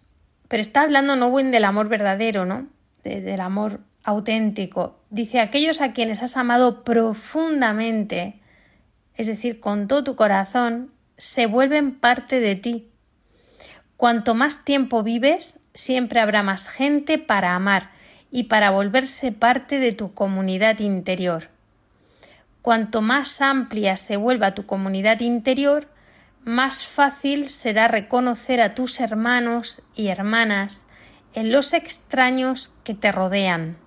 [0.47, 2.67] pero está hablando Nowen del amor verdadero, ¿no?
[3.03, 4.99] del amor auténtico.
[5.09, 8.39] Dice, aquellos a quienes has amado profundamente,
[9.15, 12.89] es decir, con todo tu corazón, se vuelven parte de ti.
[13.95, 17.91] Cuanto más tiempo vives, siempre habrá más gente para amar
[18.31, 21.49] y para volverse parte de tu comunidad interior.
[22.61, 25.87] Cuanto más amplia se vuelva tu comunidad interior,
[26.43, 30.85] más fácil será reconocer a tus hermanos y hermanas
[31.33, 33.77] en los extraños que te rodean.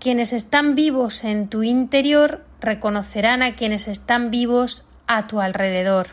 [0.00, 6.08] Quienes están vivos en tu interior reconocerán a quienes están vivos a tu alrededor.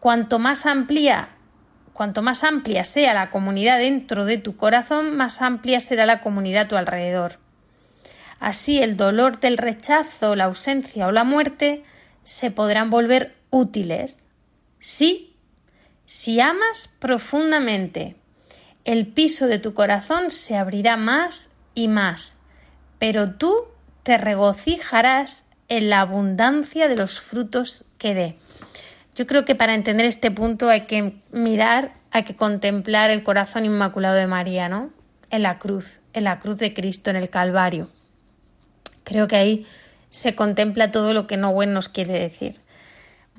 [0.00, 1.28] Cuanto más amplia
[2.00, 6.62] Cuanto más amplia sea la comunidad dentro de tu corazón, más amplia será la comunidad
[6.62, 7.38] a tu alrededor.
[8.38, 11.84] Así el dolor del rechazo, la ausencia o la muerte
[12.22, 14.24] se podrán volver útiles.
[14.78, 15.36] Sí,
[16.06, 18.16] si amas profundamente,
[18.84, 22.40] el piso de tu corazón se abrirá más y más,
[22.98, 23.64] pero tú
[24.02, 28.36] te regocijarás en la abundancia de los frutos que dé.
[29.14, 33.64] Yo creo que para entender este punto hay que mirar, hay que contemplar el corazón
[33.64, 34.90] inmaculado de María, ¿no?
[35.30, 37.88] En la cruz, en la cruz de Cristo, en el Calvario.
[39.04, 39.66] Creo que ahí
[40.10, 42.60] se contempla todo lo que Nowen nos quiere decir.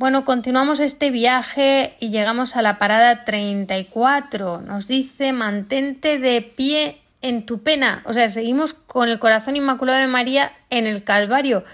[0.02, 4.62] Bueno, continuamos este viaje y llegamos a la parada 34.
[4.62, 8.02] Nos dice mantente de pie en tu pena.
[8.08, 11.66] O sea, seguimos con el corazón inmaculado de María en el Calvario.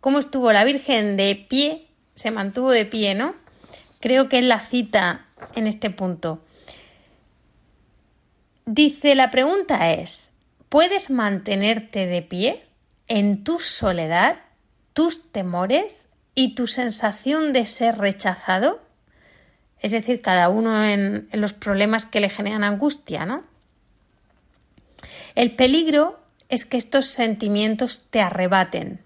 [0.00, 1.88] ¿Cómo estuvo la Virgen de pie?
[2.14, 3.34] Se mantuvo de pie, ¿no?
[3.98, 5.26] Creo que es la cita
[5.56, 6.40] en este punto.
[8.64, 10.34] Dice, la pregunta es,
[10.68, 12.62] ¿puedes mantenerte de pie
[13.08, 14.36] en tu soledad,
[14.92, 18.80] tus temores y tu sensación de ser rechazado?
[19.80, 23.44] Es decir, cada uno en, los problemas que le generan angustia, ¿no?
[25.34, 29.00] El peligro es que estos sentimientos te arrebaten.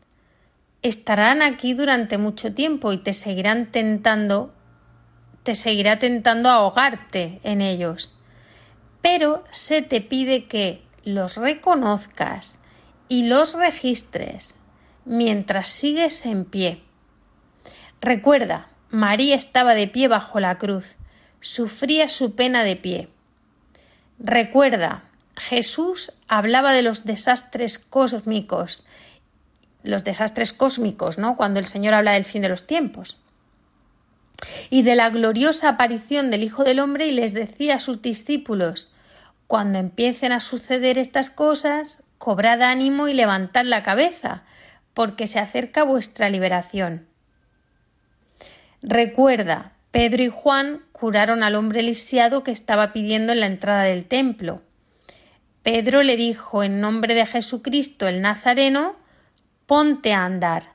[0.82, 4.52] Estarán aquí durante mucho tiempo y te seguirán tentando,
[5.42, 8.14] te seguirá tentando ahogarte en ellos.
[9.00, 12.60] Pero se te pide que los reconozcas
[13.08, 14.58] y los registres
[15.04, 16.85] mientras sigues en pie.
[18.00, 20.96] Recuerda, María estaba de pie bajo la cruz,
[21.40, 23.08] sufría su pena de pie.
[24.18, 25.04] Recuerda,
[25.36, 28.86] Jesús hablaba de los desastres cósmicos,
[29.82, 31.36] los desastres cósmicos, ¿no?
[31.36, 33.18] Cuando el Señor habla del fin de los tiempos.
[34.70, 38.92] Y de la gloriosa aparición del Hijo del Hombre y les decía a sus discípulos,
[39.46, 44.42] cuando empiecen a suceder estas cosas, cobrad ánimo y levantad la cabeza,
[44.92, 47.06] porque se acerca vuestra liberación.
[48.88, 54.06] Recuerda, Pedro y Juan curaron al hombre lisiado que estaba pidiendo en la entrada del
[54.06, 54.62] templo.
[55.64, 58.94] Pedro le dijo en nombre de Jesucristo el Nazareno,
[59.66, 60.70] ponte a andar.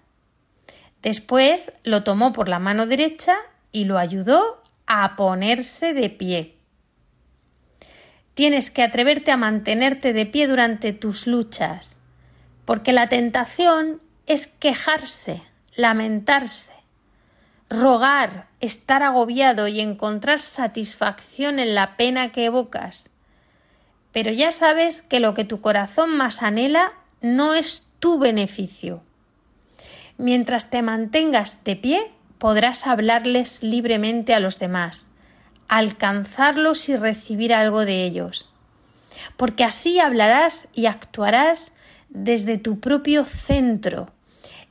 [1.01, 3.37] Después lo tomó por la mano derecha
[3.71, 6.57] y lo ayudó a ponerse de pie.
[8.33, 12.01] Tienes que atreverte a mantenerte de pie durante tus luchas,
[12.65, 15.41] porque la tentación es quejarse,
[15.77, 16.80] lamentarse,
[17.71, 23.11] rogar, estar agobiado y encontrar satisfacción en la pena que evocas
[24.11, 29.01] pero ya sabes que lo que tu corazón más anhela no es tu beneficio.
[30.17, 35.09] Mientras te mantengas de pie, podrás hablarles libremente a los demás,
[35.67, 38.53] alcanzarlos y recibir algo de ellos.
[39.37, 41.73] Porque así hablarás y actuarás
[42.09, 44.11] desde tu propio centro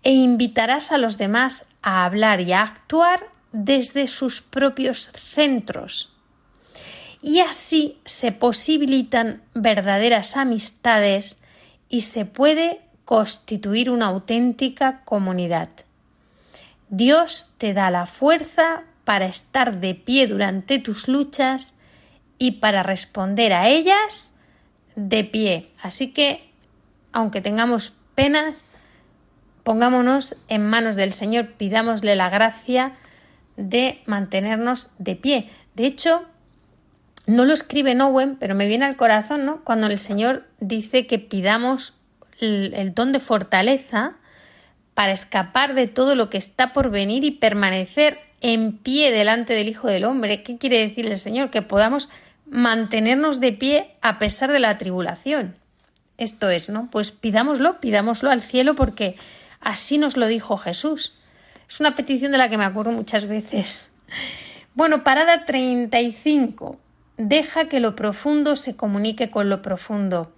[0.03, 6.11] e invitarás a los demás a hablar y a actuar desde sus propios centros
[7.23, 11.43] y así se posibilitan verdaderas amistades
[11.89, 15.69] y se puede constituir una auténtica comunidad.
[16.89, 21.79] Dios te da la fuerza para estar de pie durante tus luchas
[22.39, 24.33] y para responder a ellas
[24.97, 25.71] de pie.
[25.83, 26.51] Así que,
[27.13, 28.67] aunque tengamos penas,
[29.71, 32.95] pongámonos en manos del Señor, pidámosle la gracia
[33.57, 35.49] de mantenernos de pie.
[35.77, 36.25] De hecho,
[37.27, 39.63] no lo escribe Owen, pero me viene al corazón, ¿no?
[39.63, 41.95] Cuando el Señor dice que pidamos
[42.41, 44.17] el, don de fortaleza
[44.95, 49.69] para escapar de todo lo que está por venir y permanecer en pie delante del
[49.69, 50.43] Hijo del Hombre.
[50.43, 51.51] ¿Qué quiere decir el Señor?
[51.51, 52.09] Que podamos
[52.45, 55.55] mantenernos de pie a pesar de la tribulación.
[56.19, 56.91] Esto es, ¿no?
[56.91, 59.15] Pues pidámoslo, pidámoslo al cielo porque
[59.61, 61.19] así nos lo dijo Jesús.
[61.69, 63.95] Es una petición de la que me acuerdo muchas veces.
[64.75, 66.79] Bueno, parada 35
[67.17, 70.33] deja que lo profundo se comunique con lo profundo.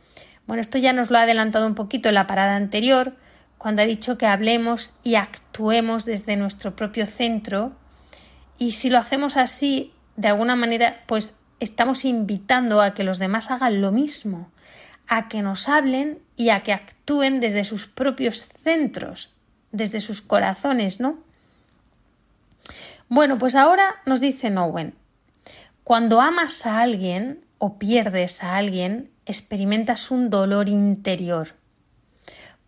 [0.46, 3.14] Bueno, esto ya nos lo ha adelantado un poquito en la parada anterior,
[3.56, 7.72] cuando ha dicho que hablemos y actuemos desde nuestro propio centro.
[8.58, 13.52] Y si lo hacemos así, de alguna manera, pues estamos invitando a que los demás
[13.52, 14.50] hagan lo mismo,
[15.14, 19.34] a que nos hablen y a que actúen desde sus propios centros,
[19.70, 21.18] desde sus corazones, ¿no?
[23.10, 24.94] Bueno, pues ahora nos dice Nowen,
[25.84, 31.56] cuando amas a alguien o pierdes a alguien, experimentas un dolor interior.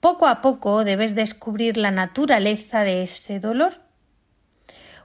[0.00, 3.80] Poco a poco debes descubrir la naturaleza de ese dolor.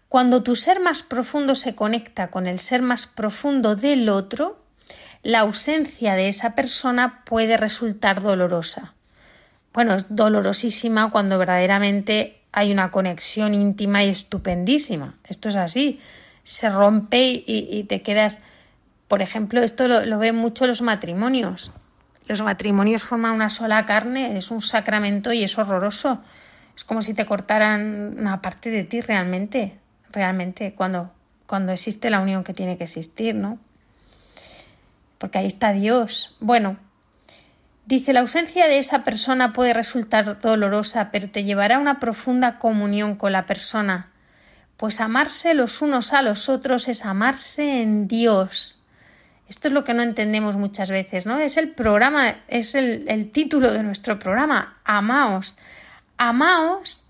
[0.10, 4.60] Cuando tu ser más profundo se conecta con el ser más profundo del otro,
[5.24, 8.94] la ausencia de esa persona puede resultar dolorosa.
[9.74, 15.16] Bueno, es dolorosísima cuando verdaderamente hay una conexión íntima y estupendísima.
[15.28, 16.00] Esto es así
[16.50, 18.40] se rompe y, te quedas.
[19.08, 21.72] Por ejemplo, esto lo, ven mucho los matrimonios.
[22.28, 26.24] Los matrimonios forman una sola carne, es un sacramento y es horroroso.
[26.76, 29.78] Es como si te cortaran una parte de ti realmente,
[30.12, 31.12] realmente, cuando,
[31.46, 33.60] cuando existe la unión que tiene que existir, ¿no?
[35.20, 36.36] Porque ahí está Dios.
[36.40, 36.78] Bueno,
[37.90, 42.60] Dice, la ausencia de esa persona puede resultar dolorosa, pero te llevará a una profunda
[42.60, 44.12] comunión con la persona,
[44.78, 48.80] pues amarse los unos a los otros es amarse en Dios.
[49.48, 51.40] Esto es lo que no entendemos muchas veces, ¿no?
[51.40, 55.58] Es el programa, es el, el título de nuestro programa, Amaos.
[56.18, 57.08] Amaos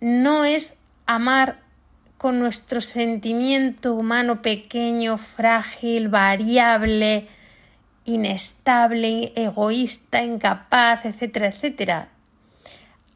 [0.00, 0.74] no es
[1.06, 1.60] amar
[2.18, 7.28] con nuestro sentimiento humano pequeño, frágil, variable,
[8.06, 12.08] inestable, egoísta, incapaz, etcétera, etcétera.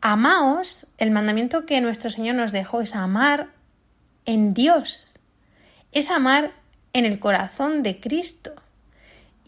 [0.01, 3.49] Amaos, el mandamiento que nuestro Señor nos dejó es amar
[4.27, 5.13] en Dios,
[5.93, 6.53] es amar
[6.93, 8.53] en el corazón de Cristo.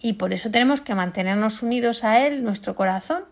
[0.01, 3.25] Y por eso tenemos que mantenernos unidos a Él, nuestro corazón.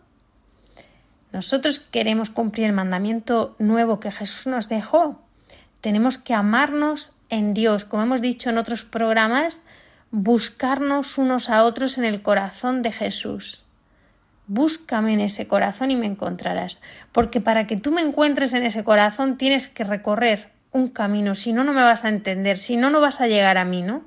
[1.33, 5.21] Nosotros queremos cumplir el mandamiento nuevo que Jesús nos dejó.
[5.81, 9.63] Tenemos que amarnos en Dios, como hemos dicho en otros programas,
[10.11, 13.65] buscarnos unos a otros en el corazón de Jesús.
[14.47, 16.81] Búscame en ese corazón y me encontrarás,
[17.13, 21.53] porque para que tú me encuentres en ese corazón tienes que recorrer un camino, si
[21.53, 24.03] no, no me vas a entender, si no, no vas a llegar a mí, ¿no?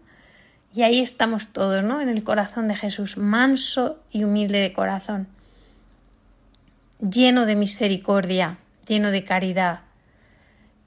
[0.75, 2.01] Y ahí estamos todos, ¿no?
[2.01, 5.27] En el corazón de Jesús, manso y humilde de corazón,
[6.99, 9.81] lleno de misericordia, lleno de caridad.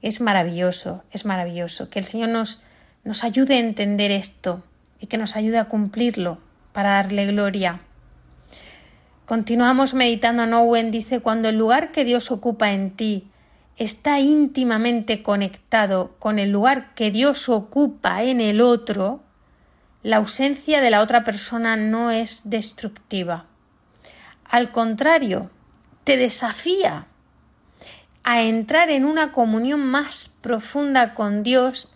[0.01, 2.61] Es maravilloso, es maravilloso que el Señor nos,
[3.03, 4.63] nos ayude a entender esto,
[4.99, 6.39] y que nos ayude a cumplirlo
[6.73, 7.81] para darle gloria.
[9.25, 13.29] Continuamos meditando en Owen, dice, cuando el lugar que Dios ocupa en ti
[13.75, 19.21] está íntimamente conectado con el lugar que Dios ocupa en el otro,
[20.01, 23.45] la ausencia de la otra persona no es destructiva.
[24.45, 25.49] Al contrario,
[26.03, 27.07] te desafía
[28.23, 31.93] a entrar en una comunión más profunda con Dios,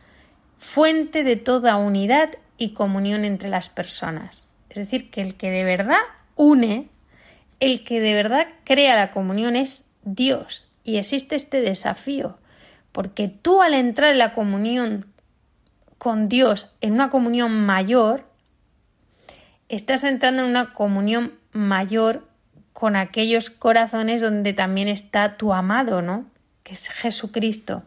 [0.59, 2.31] fuente de toda unidad
[2.61, 4.47] y comunión entre las personas.
[4.69, 5.97] Es decir, que el que de verdad
[6.35, 6.89] une,
[7.59, 10.67] el que de verdad crea la comunión es Dios.
[10.83, 12.37] Y existe este desafío,
[12.91, 15.07] porque tú al entrar en la comunión
[15.97, 18.29] con Dios, en una comunión mayor,
[19.67, 22.27] estás entrando en una comunión mayor
[22.73, 26.25] con aquellos corazones donde también está tu amado, ¿no?
[26.61, 27.81] Que es Jesucristo.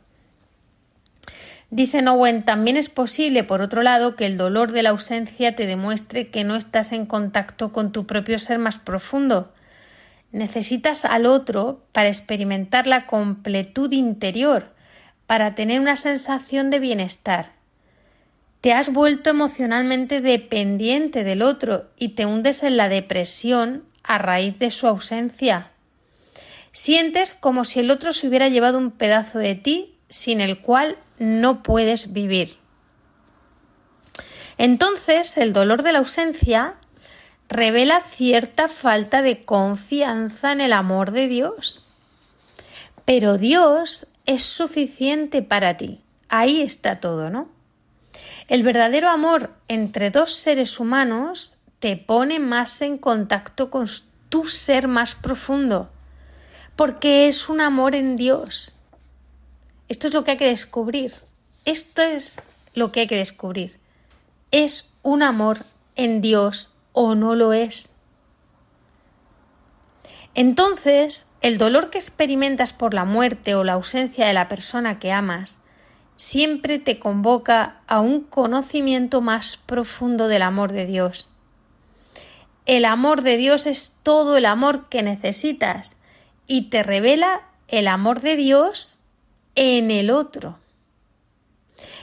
[1.71, 5.67] Dice Owen, también es posible, por otro lado, que el dolor de la ausencia te
[5.67, 9.53] demuestre que no estás en contacto con tu propio ser más profundo.
[10.31, 14.73] Necesitas al otro para experimentar la completud interior,
[15.27, 17.53] para tener una sensación de bienestar.
[18.61, 24.59] Te has vuelto emocionalmente dependiente del otro y te hundes en la depresión a raíz
[24.59, 25.71] de su ausencia.
[26.73, 30.97] Sientes como si el otro se hubiera llevado un pedazo de ti sin el cual
[31.25, 32.57] no puedes vivir.
[34.59, 36.75] Entonces, el dolor de la ausencia
[37.49, 41.85] revela cierta falta de confianza en el amor de Dios.
[43.05, 46.01] Pero Dios es suficiente para ti.
[46.29, 47.49] Ahí está todo, ¿no?
[48.49, 53.89] El verdadero amor entre dos seres humanos te pone más en contacto con
[54.29, 55.91] tu ser más profundo,
[56.77, 58.77] porque es un amor en Dios.
[59.95, 61.15] Esto es lo que hay que descubrir.
[61.65, 62.43] Esto es
[62.75, 63.79] lo que hay que descubrir.
[64.51, 65.59] ¿Es un amor
[65.95, 67.95] en Dios o no lo es?
[70.35, 75.13] Entonces, el dolor que experimentas por la muerte o la ausencia de la persona que
[75.13, 75.61] amas
[76.17, 81.31] siempre te convoca a un conocimiento más profundo del amor de Dios.
[82.67, 85.99] El amor de Dios es todo el amor que necesitas
[86.49, 88.99] y te revela el amor de Dios
[89.55, 90.59] en el otro.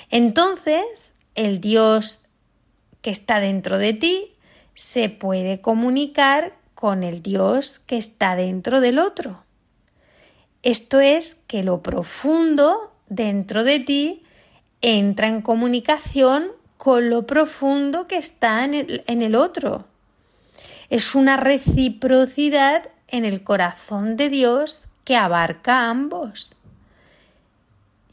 [0.10, 2.22] Entonces, el Dios
[3.02, 4.34] que está dentro de ti
[4.74, 9.44] se puede comunicar con el Dios que está dentro del otro.
[10.64, 14.24] Esto es que lo profundo dentro de ti
[14.82, 19.86] entra en comunicación con lo profundo que está en el, en el otro.
[20.90, 26.56] Es una reciprocidad en el corazón de Dios que abarca a ambos.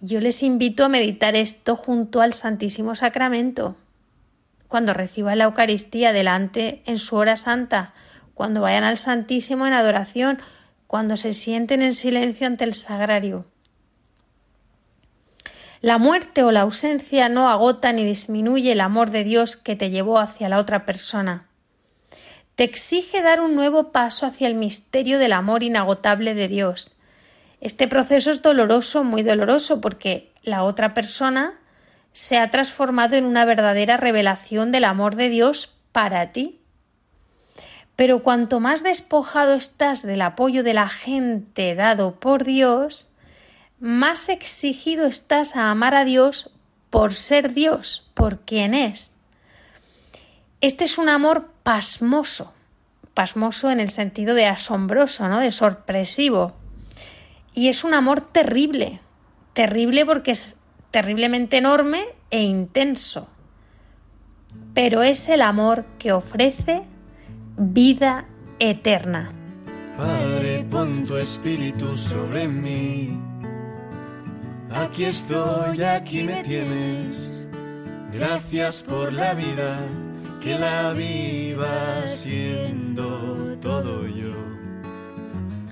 [0.01, 3.75] Yo les invito a meditar esto junto al Santísimo Sacramento,
[4.69, 7.95] cuando reciban la Eucaristía delante en su hora santa,
[8.35, 10.39] cuando vayan al Santísimo en adoración,
[10.87, 13.47] cuando se sienten en silencio ante el sagrario.
[15.81, 19.91] La muerte o la ausencia no agota ni disminuye el amor de Dios que te
[19.91, 21.49] llevó hacia la otra persona.
[22.55, 26.95] Te exige dar un nuevo paso hacia el misterio del amor inagotable de Dios
[27.61, 31.59] este proceso es doloroso, muy doloroso, porque la otra persona
[32.13, 36.61] se ha transformado en una verdadera revelación del amor de Dios para ti.
[37.97, 43.11] Pero cuanto más despojado estás del apoyo de la gente dado por Dios,
[43.81, 46.51] más exigido estás a amar a Dios
[46.91, 49.15] por ser Dios, por quien es.
[50.61, 52.53] Este es un amor pasmoso,
[53.15, 55.39] pasmoso en el sentido de asombroso, ¿no?
[55.39, 56.57] de sorpresivo.
[57.55, 59.01] Y es un amor terrible,
[59.53, 60.57] terrible porque es
[60.91, 63.29] terriblemente enorme e intenso.
[64.75, 66.83] Pero es el amor que ofrece
[67.57, 68.27] vida
[68.59, 69.33] eterna.
[69.97, 73.19] Padre, pon tu espíritu sobre mí.
[74.71, 77.49] Aquí estoy, aquí me tienes.
[78.13, 79.79] Gracias por la vida
[80.41, 84.33] que la viva siendo todo yo,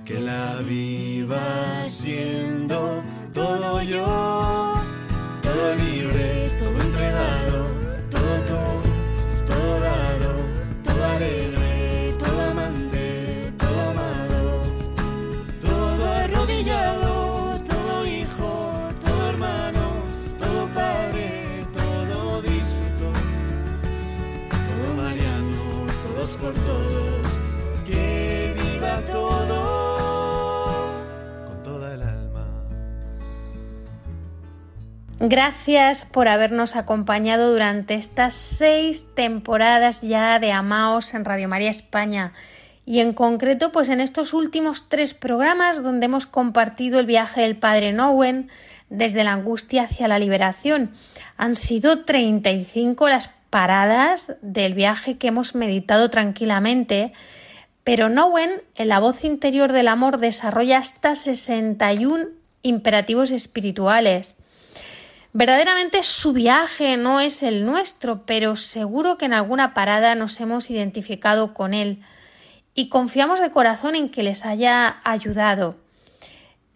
[0.06, 3.02] que la viva siendo
[3.34, 4.74] todo yo,
[5.42, 7.66] todo libre, todo entregado,
[8.08, 8.62] todo tú,
[9.48, 10.32] todo dado,
[10.84, 14.62] todo alegre, todo amante, todo amado,
[15.60, 19.84] todo arrodillado, todo hijo, todo hermano,
[20.38, 23.06] todo padre, todo disfruto.
[24.68, 27.05] Todo Mariano, todos por todos,
[35.18, 42.34] Gracias por habernos acompañado durante estas seis temporadas ya de Amaos en Radio María España
[42.84, 47.56] y en concreto pues en estos últimos tres programas donde hemos compartido el viaje del
[47.56, 48.50] Padre Nowen
[48.90, 50.90] desde la angustia hacia la liberación.
[51.38, 57.14] Han sido 35 las paradas del viaje que hemos meditado tranquilamente,
[57.84, 62.26] pero Nowen en la voz interior del amor desarrolla hasta 61
[62.60, 64.36] imperativos espirituales.
[65.38, 70.70] Verdaderamente su viaje no es el nuestro, pero seguro que en alguna parada nos hemos
[70.70, 72.02] identificado con él
[72.72, 75.76] y confiamos de corazón en que les haya ayudado.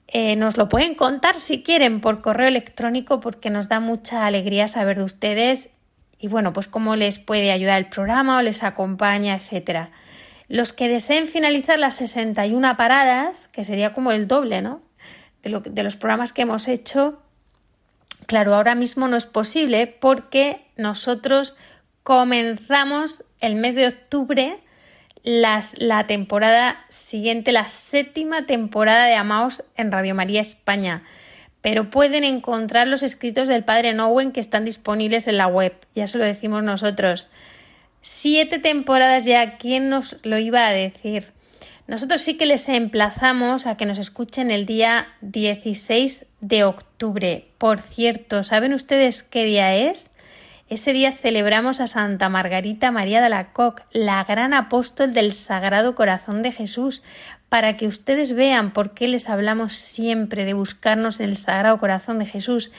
[0.09, 4.69] Eh, nos lo pueden contar si quieren por correo electrónico porque nos da mucha alegría
[4.69, 5.71] saber de ustedes
[6.19, 9.91] y bueno, pues cómo les puede ayudar el programa o les acompaña, etcétera.
[10.49, 14.83] Los que deseen finalizar las 61 paradas, que sería como el doble, ¿no?
[15.43, 17.23] De, lo, de los programas que hemos hecho,
[18.31, 21.57] Claro, ahora mismo no es posible porque nosotros
[22.05, 24.57] comenzamos el mes de octubre
[25.25, 31.03] la temporada siguiente, la séptima temporada de Amaos en Radio María España.
[31.61, 36.07] Pero pueden encontrar los escritos del padre Nowen que están disponibles en la web, ya
[36.07, 37.31] se lo decimos nosotros.
[38.01, 41.33] Siete temporadas ya, ¿quién nos lo iba a decir?
[41.91, 47.49] Nosotros sí que les emplazamos a que nos escuchen el día 16 de octubre.
[47.59, 50.13] Por cierto, ¿saben ustedes qué día es?
[50.69, 55.97] Ese día celebramos a Santa Margarita María de la Coque, la gran apóstol del Sagrado
[55.97, 57.03] Corazón de Jesús,
[57.49, 62.27] para que ustedes vean por qué les hablamos siempre de buscarnos el Sagrado Corazón de
[62.27, 62.71] Jesús,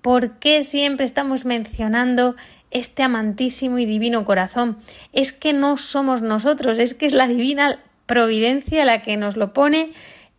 [0.00, 2.34] por qué siempre estamos mencionando
[2.70, 4.78] este amantísimo y divino corazón.
[5.12, 9.52] Es que no somos nosotros, es que es la divina providencia la que nos lo
[9.52, 9.92] pone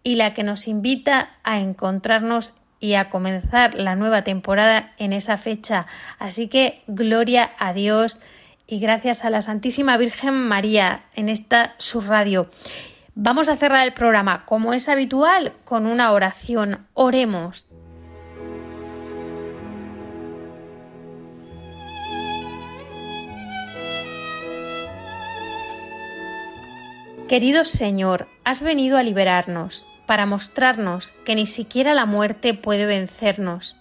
[0.03, 5.38] y la que nos invita a encontrarnos y a comenzar la nueva temporada en esa
[5.38, 5.88] fecha.
[6.20, 8.22] Así que gloria a Dios
[8.68, 12.49] y gracias a la Santísima Virgen María en esta su radio.
[13.16, 16.86] Vamos a cerrar el programa, como es habitual, con una oración.
[16.93, 17.68] Oremos.
[27.28, 33.78] Querido Señor, has venido a liberarnos, para mostrarnos que ni siquiera la muerte puede vencernos.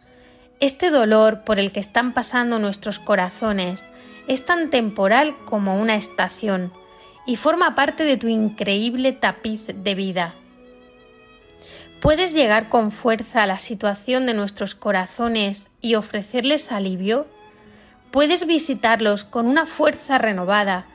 [0.60, 3.86] Este dolor por el que están pasando nuestros corazones
[4.28, 6.72] es tan temporal como una estación
[7.26, 10.34] y forma parte de tu increíble tapiz de vida.
[12.00, 17.26] ¿Puedes llegar con fuerza a la situación de nuestros corazones y ofrecerles alivio?
[18.10, 20.86] ¿Puedes visitarlos con una fuerza renovada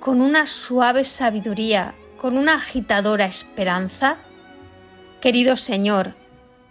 [0.00, 4.18] con una suave sabiduría, con una agitadora esperanza?
[5.20, 6.14] Querido Señor,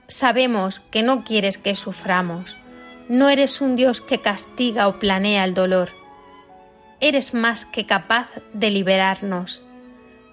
[0.08, 2.58] sabemos que no quieres que suframos,
[3.10, 5.90] no eres un Dios que castiga o planea el dolor,
[7.00, 9.64] eres más que capaz de liberarnos.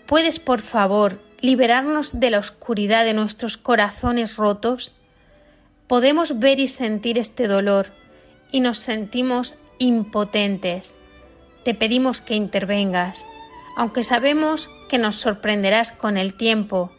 [0.06, 4.94] ¿Puedes, por favor, liberarnos de la oscuridad de nuestros corazones rotos?
[5.86, 7.88] Podemos ver y sentir este dolor
[8.50, 10.96] y nos sentimos impotentes
[11.64, 13.26] te pedimos que intervengas.
[13.76, 16.92] Aunque sabemos que nos sorprenderás con el tiempo,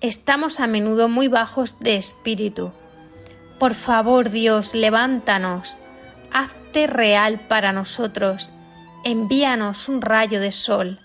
[0.00, 2.72] estamos a menudo muy bajos de espíritu.
[3.58, 5.78] Por favor, Dios, levántanos,
[6.32, 8.52] hazte real para nosotros,
[9.04, 10.98] envíanos un rayo de sol.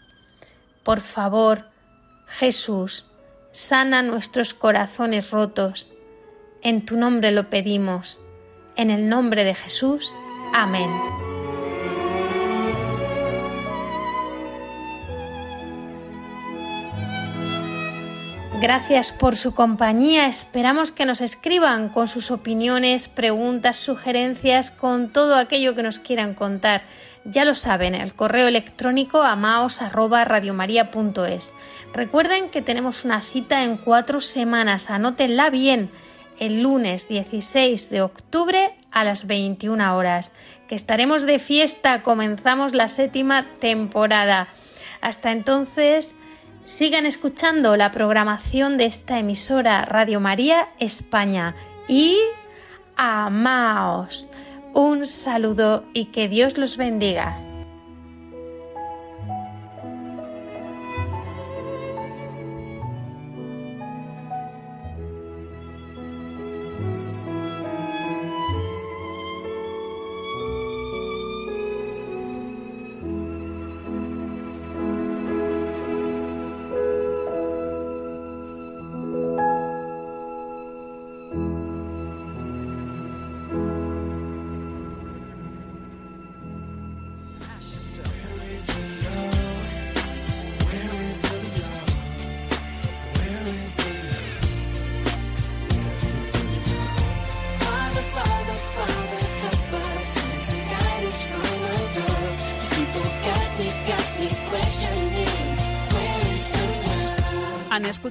[0.83, 1.65] Por favor,
[2.27, 3.11] Jesús,
[3.51, 5.93] sana nuestros corazones rotos.
[6.61, 8.21] En tu nombre lo pedimos.
[8.75, 10.17] En el nombre de Jesús.
[10.53, 10.89] Amén.
[18.59, 20.25] Gracias por su compañía.
[20.25, 26.33] Esperamos que nos escriban con sus opiniones, preguntas, sugerencias, con todo aquello que nos quieran
[26.33, 26.81] contar.
[27.23, 31.53] Ya lo saben, el correo electrónico amaos@radiomaria.es.
[31.93, 34.89] Recuerden que tenemos una cita en cuatro semanas.
[34.89, 35.91] Anótenla bien.
[36.39, 40.31] El lunes 16 de octubre a las 21 horas.
[40.67, 42.01] Que estaremos de fiesta.
[42.01, 44.47] Comenzamos la séptima temporada.
[44.99, 46.15] Hasta entonces.
[46.67, 51.55] Sigan escuchando la programación de esta emisora Radio María España
[51.87, 52.17] y
[52.97, 54.27] amaos.
[54.73, 57.46] Un saludo y que Dios los bendiga.